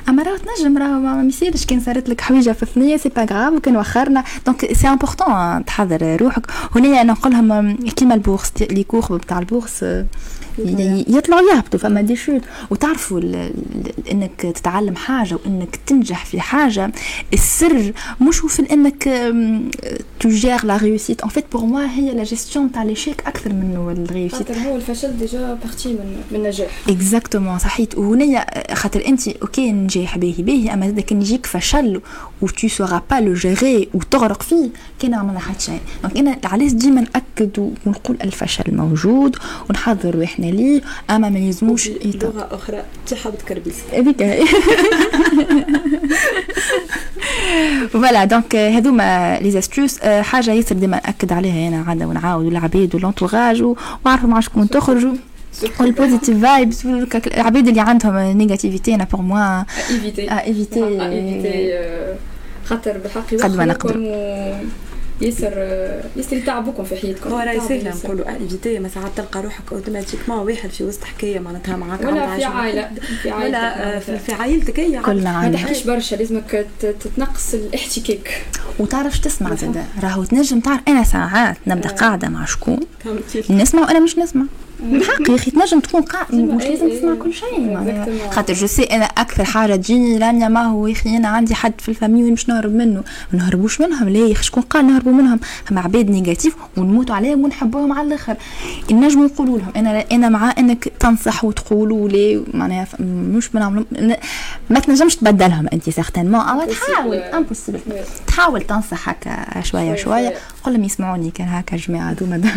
أما 0.10 0.23
راهو 0.23 0.38
تنجم 0.38 0.77
راهو 0.77 0.99
ما 0.99 1.23
يصيرش 1.23 1.65
كان 1.65 1.79
صارت 1.79 2.10
لك 2.10 2.21
حويجة 2.21 2.51
في 2.51 2.63
الثنيه 2.63 2.97
c'est 2.97 3.10
pas 3.10 3.24
grave 3.24 3.54
وكان 3.53 3.77
وخرنا 3.77 4.23
donc 4.45 4.74
c'est 4.74 4.88
important 4.88 5.65
تحضر 5.65 6.21
روحك. 6.21 6.45
هنا 6.75 7.01
أنا 7.01 7.13
نقول 7.13 7.31
لهم 7.31 7.75
كيما 7.75 8.13
ال 8.15 8.21
bourse 8.21 8.52
les 8.62 8.84
cours 8.84 9.17
بتاع 9.17 9.39
ال 9.39 9.46
bourse 9.46 9.86
يطلعوا 11.08 11.52
يهبطوا 11.56 11.80
فما 11.80 12.02
des 12.02 12.15
chutes 12.15 12.41
وتعرفوا 12.70 13.22
إنك 14.12 14.42
تتعلم 14.42 14.96
حاجة 14.96 15.36
وإنك 15.36 15.76
تنجح 15.88 16.26
في 16.26 16.40
حاجة 16.40 16.92
السر 17.34 17.94
مش 18.22 18.38
في 18.38 18.74
إنك 18.74 19.04
ت 20.19 20.29
gère 20.29 20.65
la 20.65 20.78
réussite 20.78 21.21
en 21.21 21.30
fait 21.30 21.45
pour 21.52 21.65
moi 21.65 21.86
هي 21.86 22.12
la 22.12 22.24
gestion 22.24 22.71
تاع 22.72 22.84
l'échec 22.84 23.24
أكثر 23.28 23.54
منه 23.54 23.92
ال 23.91 23.98
réussite 23.98 24.47
خاطر 24.48 24.60
هو 24.60 24.76
الفشل 24.76 25.18
déjà 25.17 25.54
partie 25.63 25.89
من 25.90 26.22
من 26.32 26.38
النجاح. 26.40 26.68
exactement 26.89 27.60
صحيت. 27.60 27.98
وهنا 27.98 28.46
خاطر 28.74 29.06
انت 29.08 29.28
okay 29.28 29.71
نجاح 29.72 30.18
باهي 30.18 30.44
باهي 30.44 30.74
أما 30.74 30.86
إذا 30.86 31.02
كان 31.02 31.22
يجيك 31.22 31.46
فشل 31.46 32.02
و 32.42 32.48
tu 32.47 32.67
sauras 32.67 33.02
pas 33.12 33.15
le 33.15 33.34
gérer 33.34 33.89
وتغرق 33.94 34.42
فيه 34.44 34.70
كان 35.00 35.14
عملنا 35.14 35.40
حتى 35.40 35.66
شيء 35.66 35.80
donc 36.04 36.17
أنا 36.18 36.38
علاش 36.44 36.72
ديما 36.72 37.02
نأكد 37.02 37.72
ونقول 37.86 38.18
الفشل 38.24 38.76
موجود 38.76 39.36
ونحضر 39.70 40.16
روحنا 40.16 40.40
ليه 40.45 40.82
أما 41.10 41.30
ما 41.30 41.39
يلزموش 41.39 41.89
لغة 42.06 42.47
أخرى. 42.51 42.84
تحب 43.08 43.34
تكربيس 43.38 43.75
هذيك 43.93 44.47
voilà 47.89 48.26
donc 48.26 48.56
هذوما 48.56 49.39
les 49.39 49.60
astuces 49.60 50.00
حاجة 49.99 50.51
ياسر 50.51 50.75
ديما 50.75 51.01
نأكد 51.06 51.34
عليها. 51.34 51.67
أنا 51.67 51.84
عاده 51.88 52.08
ونعاود 52.08 52.45
العبيد 52.45 52.95
وال 52.95 53.08
entourage 53.08 53.63
وعارفة 54.06 54.27
مع 54.27 54.39
شكون 54.39 54.69
تخرجوا 54.69 55.13
وال 55.80 55.92
positive 55.92 56.41
vibes 56.41 56.86
العبيد 57.38 57.67
اللي 57.67 57.82
عندهم 57.82 58.38
négativité 58.38 58.95
أنا 58.95 59.04
pour 59.04 59.21
moi 59.21 59.63
éviter 59.89 60.32
éviter 60.32 60.97
خاطر 62.65 62.97
بالحق 62.97 63.34
قد 63.34 63.56
ما 63.56 63.65
نقدر. 63.65 63.95
ياسر 65.21 65.53
ياسر 66.15 66.38
يتعبوكم 66.38 66.84
في 66.84 66.95
حياتكم. 66.95 67.29
هو 67.29 67.39
راهي 67.39 67.60
سهله 67.60 67.93
نقولوا 67.95 68.29
éviter 68.30 68.80
ما 68.79 68.89
ساعات 68.89 69.12
تلقى 69.15 69.41
روحك 69.41 69.73
automatiquement 69.74 70.39
واحد 70.39 70.69
في 70.69 70.84
وسط 70.84 71.03
حكاية 71.03 71.39
معناتها 71.39 71.77
معاك 71.77 72.01
ولا 72.01 72.38
في 72.38 72.43
عائلة 72.43 72.89
في 73.21 73.31
عائلتك 73.31 73.45
ولا 73.45 73.99
في 73.99 74.34
عائلتك 74.34 74.79
هي 74.79 74.99
كلنا 74.99 75.41
ما 75.41 75.51
تحكيش 75.51 75.84
برشا 75.84 76.15
لازمك 76.15 76.65
تتنقص 76.79 77.53
الاحتكاك. 77.53 78.45
وتعرف 78.79 79.19
تسمع 79.19 79.55
زاد 79.55 79.84
راهو 80.03 80.23
تنجم 80.23 80.60
تعرف. 80.60 80.81
أنا 80.88 81.03
ساعات 81.03 81.57
نبدأ 81.67 81.89
قاعدة 81.89 82.29
مع 82.29 82.45
شكون؟ 82.45 82.79
نسمع 83.49 83.81
وأنا 83.81 83.99
مش 83.99 84.17
نسمع. 84.17 84.45
بالحق 84.82 85.30
يا 85.30 85.36
أخي 85.36 85.52
تنجم 85.52 85.80
تكون 85.80 86.02
قاعد 86.02 86.36
مش 86.36 86.63
لازم 86.63 86.89
تسمع 86.89 87.15
كل 87.15 87.34
شيء. 87.34 87.78
خاطر 88.32 88.54
je 88.54 88.67
sais 88.67 88.84
أنا 88.84 89.06
أكثر 89.06 89.44
حاجة 89.44 89.76
تجيني 89.76 90.17
رانيا 90.17 90.48
ما 90.48 90.63
هو 90.63 90.88
يا 90.88 90.94
أخي 90.94 91.17
أنا 91.17 91.28
عندي 91.28 91.56
حد 91.56 91.74
في 91.82 91.89
ال 91.89 91.95
famille 91.95 92.32
مش 92.32 92.50
نهرب 92.50 92.74
منه. 92.74 93.04
ما 93.34 93.39
نهربوش 93.39 93.82
منهم 93.82 94.10
ليه 94.10 94.28
يا 94.28 94.32
أخي 94.34 94.44
شكون 94.44 94.63
قال 94.63 94.88
نهربوا 94.88 95.12
منهم؟ 95.12 95.39
هم 95.72 95.80
عباد 95.80 96.10
négatifs 96.10 96.56
ونموتوا 96.78 97.15
عليهم 97.15 97.44
ونحبوهم 97.44 97.94
على 97.94 98.08
الآخر. 98.08 98.36
نجموا 98.91 99.26
نقولوا 99.26 99.58
لهم 99.58 99.72
أنا 99.76 100.06
أنا 100.12 100.30
مع 100.30 100.54
أنك 100.58 100.88
تنصح 101.00 101.44
وتقولوا 101.46 102.10
لي 102.10 102.44
معناها 102.54 102.88
مش 103.00 103.50
بنعمل 103.50 103.86
ما 104.70 104.80
تنجمش 104.80 105.15
تبدلهم 105.15 105.67
أنت 105.74 105.89
certainement 105.89 106.41
أو 106.41 106.65
تحاول 106.70 107.15
impossible 107.17 107.80
تحاول 108.28 108.62
تنصح 108.62 109.10
هكا 109.10 109.62
شوية. 109.63 109.96
شوية. 109.96 110.34
قول 110.63 110.74
لهم 110.74 110.84
يسمعوني 110.84 111.32
كان 111.32 111.47
هكا 111.47 111.78
جماعة 111.78 112.13
دوما 112.13 112.41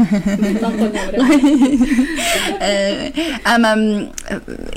اما 3.55 4.09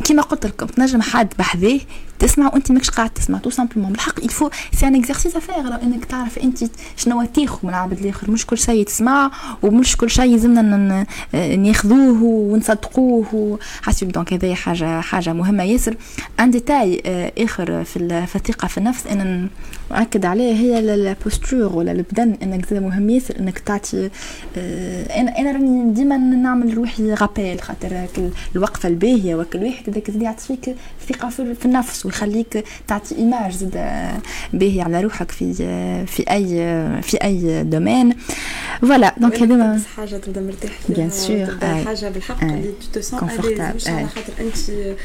كيما 0.03 0.21
قلت 0.21 0.45
لكم 0.45 0.65
تنجم 0.65 1.01
حد 1.01 1.33
بحذاه 1.39 1.79
تسمع 2.19 2.51
وانت 2.53 2.71
ماكش 2.71 2.89
قاعد 2.89 3.09
تسمع 3.09 3.37
tout 3.37 3.49
simplement 3.49 3.91
بالحق 3.91 4.23
il 4.23 4.32
faut 4.32 4.49
c'est 4.73 4.87
un 4.87 4.95
exercice 4.95 5.35
à 5.35 5.43
faire 5.43 5.81
إنك 5.83 6.05
تعرف 6.05 6.39
أنت 6.39 6.57
شنو 6.97 7.23
تاخذ 7.23 7.59
من 7.63 7.69
العبد 7.69 7.99
الآخر. 7.99 8.31
مش 8.31 8.45
كل 8.45 8.57
شيء 8.57 8.85
تسمع 8.85 9.31
ومش 9.63 9.97
كل 9.97 10.09
شيء 10.09 10.31
لازمنا 10.31 11.05
ناخذوه 11.33 12.23
ونصدقوه. 12.23 13.59
حسب 13.81 14.07
donc 14.07 14.33
هذه 14.33 14.53
حاجة 14.53 15.01
حاجة 15.01 15.33
مهمة. 15.33 15.63
ياسر 15.63 15.95
un 16.39 16.51
détail 16.51 17.01
آخر 17.37 17.83
في 17.83 18.35
الثقة 18.35 18.67
في 18.67 18.77
النفس 18.77 19.07
ان 19.07 19.47
نأكد 19.91 20.25
عليه 20.25 20.53
هي 20.53 20.79
ال 20.79 20.91
posture 20.91 21.75
ولا 21.75 21.91
البدن 21.91 22.37
إنك 22.43 22.69
زي 22.69 22.79
مهم. 22.79 23.09
ياسر 23.09 23.39
إنك 23.39 23.59
تعطي 23.59 24.09
أنا 24.57 25.39
أنا 25.39 25.51
راني 25.51 25.93
ديما 25.93 26.17
نعمل 26.17 26.77
روحي 26.77 27.13
rappel 27.13 27.61
خاطر 27.61 28.07
الوقفة 28.55 28.89
الباهية 28.89 29.35
روحك 29.35 29.55
الواحد 29.55 29.89
هذاك 29.89 30.11
زاد 30.11 30.21
يعطي 30.21 30.43
فيك 30.45 30.75
ثقه 31.09 31.29
في 31.29 31.65
النفس. 31.65 32.06
ويخليك 32.07 32.65
تعطي 32.87 33.15
image 33.15 33.51
زاد 33.51 33.73
باهي 34.53 34.81
على 34.81 35.01
روحك 35.01 35.31
في 35.31 35.53
في 36.05 36.31
أي 36.31 36.47
في 37.01 37.17
أي 37.23 37.63
domaine 37.63 38.15
voilà 38.81 39.15
donc 39.17 39.41
هذوما 39.41 39.81
حاجة 39.97 40.17
تبدا 40.17 40.41
مرتاح 40.41 40.71
فيها 40.71 40.95
bien 40.95 41.09
sûr 41.09 41.45
حاجة 41.85 42.09
بالحق 42.09 42.43
اللي 42.43 42.73
tu 42.93 43.01
sens 43.01 43.29
مش 43.75 43.87
على 43.87 44.07
خاطر 44.07 44.33
أنت 44.39 44.95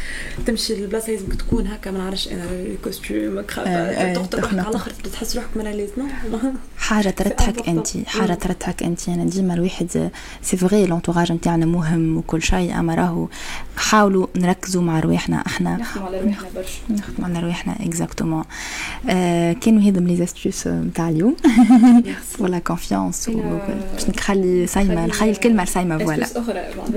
تمشي 0.46 0.74
للبلاصه 0.74 1.12
لازمك 1.12 1.34
تكون 1.34 1.66
هكا 1.66 1.90
ما 1.90 1.98
نعرفش 1.98 2.28
أنا 2.28 2.44
costume 2.84 3.40
cravate 3.40 4.16
تخطر 4.16 4.40
روحك 4.40 4.58
على 4.58 4.68
الآخر 4.68 4.90
تحس 4.90 5.36
روحك 5.36 5.56
mal 5.56 5.66
à 5.66 5.70
l'aise 5.70 5.90
حاجة 6.78 7.10
ترتحك 7.10 7.68
أنت 7.68 7.88
حاجة 8.06 8.34
ترتحك 8.34 8.82
أنت. 8.82 9.08
أنا 9.08 9.24
ديما 9.24 9.54
الواحد 9.54 10.10
c'est 10.42 10.56
vrai 10.56 10.86
l'entourage 10.86 11.32
نتاعنا 11.32 11.66
مهم 11.66 12.16
وكل 12.16 12.42
شيء 12.42 12.78
أما 12.78 12.94
راهو 12.94 13.28
حاولوا 13.76 14.26
نركزوا 14.36 14.82
مع 14.82 15.00
رواحنا 15.00 15.42
إحنا 15.46 15.76
نخدموا 15.76 16.06
على 16.06 16.20
رواحنا 16.20 16.48
برشا. 16.54 16.80
نخدموا 16.92 17.28
على 17.28 17.40
رواحنا 17.40 17.76
exactement 17.80 18.44
آه 19.10 19.52
كانوا 19.52 19.82
هذم 19.82 20.06
les 20.06 20.16
astuces 20.16 20.66
نتاع 20.66 21.08
اليوم. 21.08 21.36
و 22.38 22.45
la 22.45 22.58
confiance 22.58 23.30
باش 23.92 24.08
نخلي 24.08 24.66
سايمه 24.66 25.06
نخلي 25.06 25.30
الكلمة 25.30 25.64
لسايمه 25.64 25.98
voilà 25.98 26.26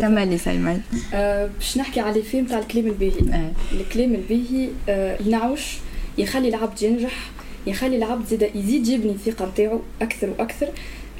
تملي 0.01 0.37
سايمة. 0.37 0.81
باش 1.57 1.77
نحكي 1.77 1.99
على 1.99 2.19
الفيلم 2.19 2.45
تاع 2.45 2.59
الكلام 2.59 2.85
الباهي 2.85 3.51
الكلام 3.71 4.15
الباهي 4.15 4.69
ينعوش 5.25 5.77
يخلي 6.17 6.49
العبد 6.49 6.81
ينجح 6.81 7.29
يخلي 7.67 7.97
العبد 7.97 8.25
زاد 8.25 8.49
يزيد 8.55 8.87
يبني 8.87 9.11
الثقة 9.11 9.45
نتاعو 9.45 9.81
أكثر 10.01 10.29
وأكثر. 10.29 10.67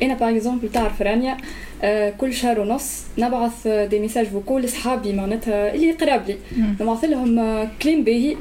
أنا 0.03 0.13
par 0.13 0.35
exemple 0.35 0.71
تعرف 0.71 1.01
رانيا 1.01 1.37
آه 1.83 2.09
كل 2.09 2.33
شهر 2.33 2.59
ونص 2.59 3.01
نبعث 3.17 3.67
des 3.67 3.99
messages 3.99 4.25
vocaux 4.25 4.61
لصحابي 4.61 5.13
معناتها 5.13 5.73
اللي 5.73 5.91
قراب 5.91 6.27
لي. 6.27 6.37
نبعث 6.81 7.03
لهم 7.03 7.35
كلام 7.81 8.03
باهي 8.03 8.35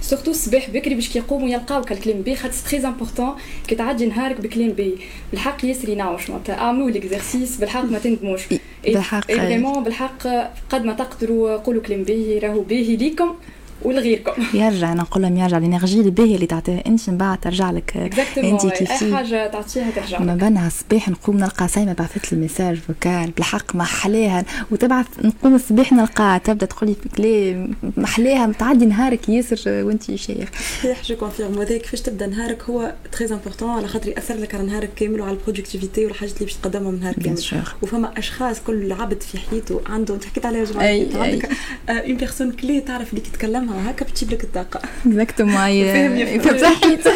surtout 0.00 0.30
الصباح 0.30 0.70
بكري 0.70 0.94
باش 0.94 1.08
كيقوموا 1.08 1.48
يلقاوك 1.48 1.92
الكلام 1.92 2.22
باهي 2.22 2.36
خاطر 2.36 2.54
très 2.70 2.86
important 2.86 3.34
كي 3.66 3.74
تعدي 3.74 4.06
نهارك 4.06 4.40
بكلام 4.40 4.68
باهي 4.68 4.92
بالحق 5.30 5.64
ياسر 5.64 5.88
ينعوش 5.88 6.30
معناتها 6.30 6.58
اعملوا 6.58 6.90
l'exercice 6.90 7.56
بالحق 7.56 7.84
ما 7.84 7.98
تندموش. 7.98 8.42
بالحق 8.84 9.32
vraiment 9.32 9.84
بالحق. 9.84 10.26
قد 10.70 10.84
ما 10.84 10.92
تقدروا 10.92 11.56
قولوا 11.56 11.82
كلام 11.82 12.02
باهي 12.02 12.38
راهو 12.38 12.60
باهي 12.60 12.96
ليكم. 12.96 13.34
ولغيركم 13.82 14.42
يرجع 14.54 14.94
نقول 14.94 15.22
لهم 15.22 15.36
يرجع 15.36 15.58
ال 15.58 15.63
énergie 15.63 16.00
الباهيه 16.00 16.34
اللي 16.34 16.46
تعطيها 16.46 16.82
انت 16.86 17.10
من 17.10 17.16
بعد 17.16 17.40
ترجع 17.40 17.70
لك 17.70 17.96
انت 18.38 18.66
كيف 18.66 19.02
اي 19.02 19.14
حاجة 19.14 19.46
تعطيها 19.46 19.90
ترجع 19.90 20.18
ما 20.18 20.34
بنها 20.34 20.66
الصباح 20.66 21.08
نقوم 21.08 21.36
نلقى 21.36 21.68
سايمه 21.68 21.92
بعثت 21.92 22.32
لي 22.32 22.38
message 22.38 22.76
vocal 22.76 23.30
بالحق 23.30 23.76
ما 23.76 23.84
حلاها 23.84 24.44
وتبعث 24.70 25.06
نقوم 25.24 25.54
الصباح 25.54 25.92
نلقاها 25.92 26.38
تبدا 26.38 26.66
تقول 26.66 26.88
لي 26.90 26.96
في 27.02 27.08
كلام 27.08 27.74
محلاها 27.96 28.52
تعدي 28.52 28.86
نهارك 28.86 29.28
ياسر 29.28 29.84
وانت 29.84 30.14
شيخ 30.14 30.48
صحيح 30.78 31.02
je 31.02 31.16
confirme 31.16 31.56
وهذا 31.56 31.78
كيفاش 31.78 32.00
تبدا 32.00 32.26
نهارك 32.26 32.62
هو 32.62 32.94
très 33.12 33.28
important 33.34 33.70
على 33.70 33.88
خاطر 33.88 34.08
يأثر 34.08 34.34
لك 34.34 34.54
على 34.54 34.64
نهارك 34.64 34.90
كامل 34.96 35.20
وعلى 35.20 35.32
ال 35.32 35.38
productivité 35.38 36.06
والحاجات 36.06 36.34
اللي 36.34 36.44
باش 36.44 36.54
تقدمهم 36.54 36.94
نهار 36.94 37.14
كامل 37.14 37.38
وفما 37.82 38.18
اشخاص 38.18 38.60
كل 38.60 38.92
عبد 38.92 39.22
في 39.22 39.38
حياته 39.38 39.80
عنده 39.86 40.14
انت 40.14 40.24
حكيت 40.24 40.46
عليها 40.46 40.64
جماعة 40.64 41.24
عندك 41.24 41.50
une 41.88 42.16
personne 42.16 42.52
كلي 42.52 42.80
تعرف 42.80 43.10
اللي 43.10 43.20
كي 43.20 43.30
تكلمها 43.68 43.90
هكا 43.90 44.04
بتجيب 44.04 44.30
لك 44.32 44.44
الطاقة. 44.44 44.80
exactement 45.06 46.38
فتحيت 46.40 47.08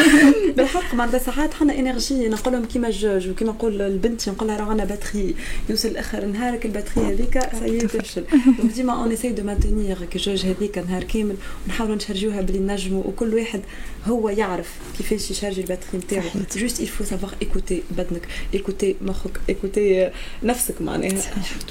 بالحق 0.56 0.94
معناتها 0.94 1.18
ساعات 1.18 1.54
حنا 1.54 1.78
énergie 1.78 2.28
نقول 2.28 2.54
لهم 2.54 2.64
كيما 2.64 2.88
ال 2.88 2.95
jauge 2.95 3.28
وكيما 3.28 3.50
نقول 3.52 3.78
لبنتي 3.78 4.30
نقول 4.30 4.48
لها 4.48 4.56
راه 4.56 4.64
عندنا 4.64 4.84
batterie 4.84 5.34
يوصل 5.68 5.96
اخر 5.96 6.24
نهارك 6.26 6.66
ال 6.66 6.70
batterie 6.70 7.04
هذيك 7.04 7.40
سي 7.60 7.78
تفشل. 7.78 8.24
donc 8.58 8.72
ديما 8.72 8.92
on 8.92 9.12
essaie 9.12 9.32
de 9.32 9.42
maintenir 9.42 9.96
ال 10.14 10.19
jauge 10.19 10.46
هذيك 10.46 10.78
نهار 10.78 11.04
كامل 11.04 11.34
ونحاولوا 11.66 11.96
نشرجوها 11.96 12.40
بلي 12.40 12.58
نجموا 12.58 13.02
وكل 13.04 13.34
واحد 13.34 13.60
هو 14.06 14.28
يعرف 14.28 14.70
كيفاش 14.98 15.30
يشارجي 15.30 15.60
ال 15.60 15.64
batterie 15.64 15.98
نتاعو. 15.98 16.22
juste 16.56 16.80
il 16.80 16.88
faut 16.88 17.04
savoir 17.04 17.34
écouter 17.42 17.82
بدنك 17.90 18.22
écouter 18.54 18.96
مخك 19.02 19.40
écouter 19.48 20.10
نفسك 20.42 20.82
معناها. 20.82 21.22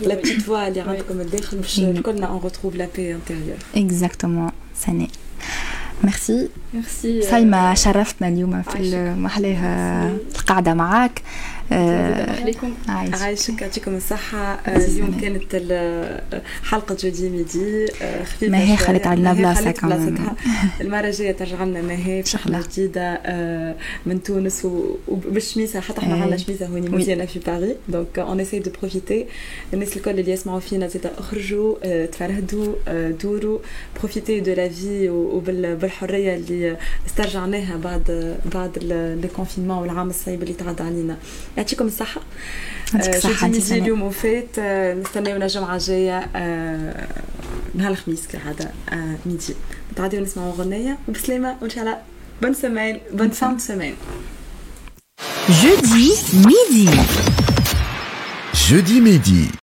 la 0.01 0.15
petite 0.15 0.41
voix 0.41 0.67
اللي 0.67 0.81
عندكم 0.81 1.21
الداخل 1.21 1.57
باش 1.57 1.79
كلنا 1.79 2.27
on 2.27 2.39
retrouve 2.43 2.75
la 2.75 2.87
paix 2.95 3.15
intérieure 3.15 3.57
exactement 3.75 4.28
سنة 4.75 5.07
merci 6.03 6.49
merci 6.73 7.21
سايمة 7.21 7.73
شرفتنا 7.73 8.27
اليوم 8.27 8.61
في 8.61 9.13
محلاها 9.17 10.11
القعدة 10.49 10.73
معاك. 10.73 11.21
عليكم. 11.71 12.73
عايشك 12.87 13.61
يعطيكم 13.61 13.95
الصحة. 13.95 14.59
اليوم 14.67 15.19
كانت 15.21 15.55
حلقة 16.63 16.95
jeudi 16.95 17.29
midi 17.29 17.87
خفيفة 18.23 18.51
ما 18.51 18.57
هي 18.57 18.77
خلت 18.77 19.07
عندنا 19.07 19.33
بلاصة 19.33 19.71
كمان. 19.71 20.17
المرة 20.81 21.07
الجاية 21.07 21.31
ترجع 21.31 21.63
لنا 21.63 21.81
ما 21.81 21.93
هي؟ 21.93 22.21
بشحنة 22.21 22.63
جديدة 22.71 23.21
من 24.05 24.23
تونس 24.23 24.67
وبالشميسة 25.07 25.79
حتى 25.79 25.99
إحنا 25.99 26.13
عندنا 26.13 26.37
شميسة 26.37 26.65
هوني. 26.65 26.89
مزيانة 26.89 27.25
في 27.25 27.39
باريس. 27.39 27.75
donc 27.89 28.19
on 28.19 28.39
essaie 28.39 28.59
de 28.59 28.71
profiter 28.81 29.25
الناس 29.73 29.97
الكل 29.97 30.19
اللي 30.19 30.31
يسمعوا 30.31 30.59
فينا 30.59 30.87
زيد 30.87 31.05
أخرجوا 31.17 32.05
تفرهدوا 32.05 32.73
دوروا. 33.23 33.59
profitez 33.99 34.39
de 34.39 34.53
la 34.53 34.69
vie 34.69 35.09
وبالحرية 35.09 36.35
اللي 36.35 36.77
استرجعناها 37.07 37.77
بعد 37.77 38.37
بعد 38.53 38.77
ال 39.23 39.28
confinement 39.28 39.77
والعام 39.77 40.09
الصعيب 40.09 40.38
اللي 40.43 40.53
تعدى 40.53 40.83
علينا. 40.83 41.17
يعطيكم 41.57 41.87
الصحة. 41.87 42.21
يعطيك 42.93 43.15
الصحة 43.15 43.47
انت 43.47 43.71
اليوم 43.71 44.01
وفات 44.01 44.59
نستناونا 44.99 45.45
الجمعة 45.45 45.75
الجاية 45.75 46.19
نهار 47.75 47.91
الخميس 47.91 48.27
كالعادة 48.27 48.71
midi. 49.25 49.55
نتعديو 49.91 50.21
نسمعوا 50.21 50.53
غنية 50.53 50.97
وبسلامة 51.07 51.55
وإن 51.61 51.69
شاء 51.69 51.83
الله 51.83 51.97
بون 52.41 52.53
سمان 52.53 52.99
بون 53.13 53.29
فان 53.29 53.59
سمان 53.59 53.93
Jeudi 55.49 56.13
midi. 56.45 56.87
Jeudi 58.53 59.01
midi. 59.01 59.49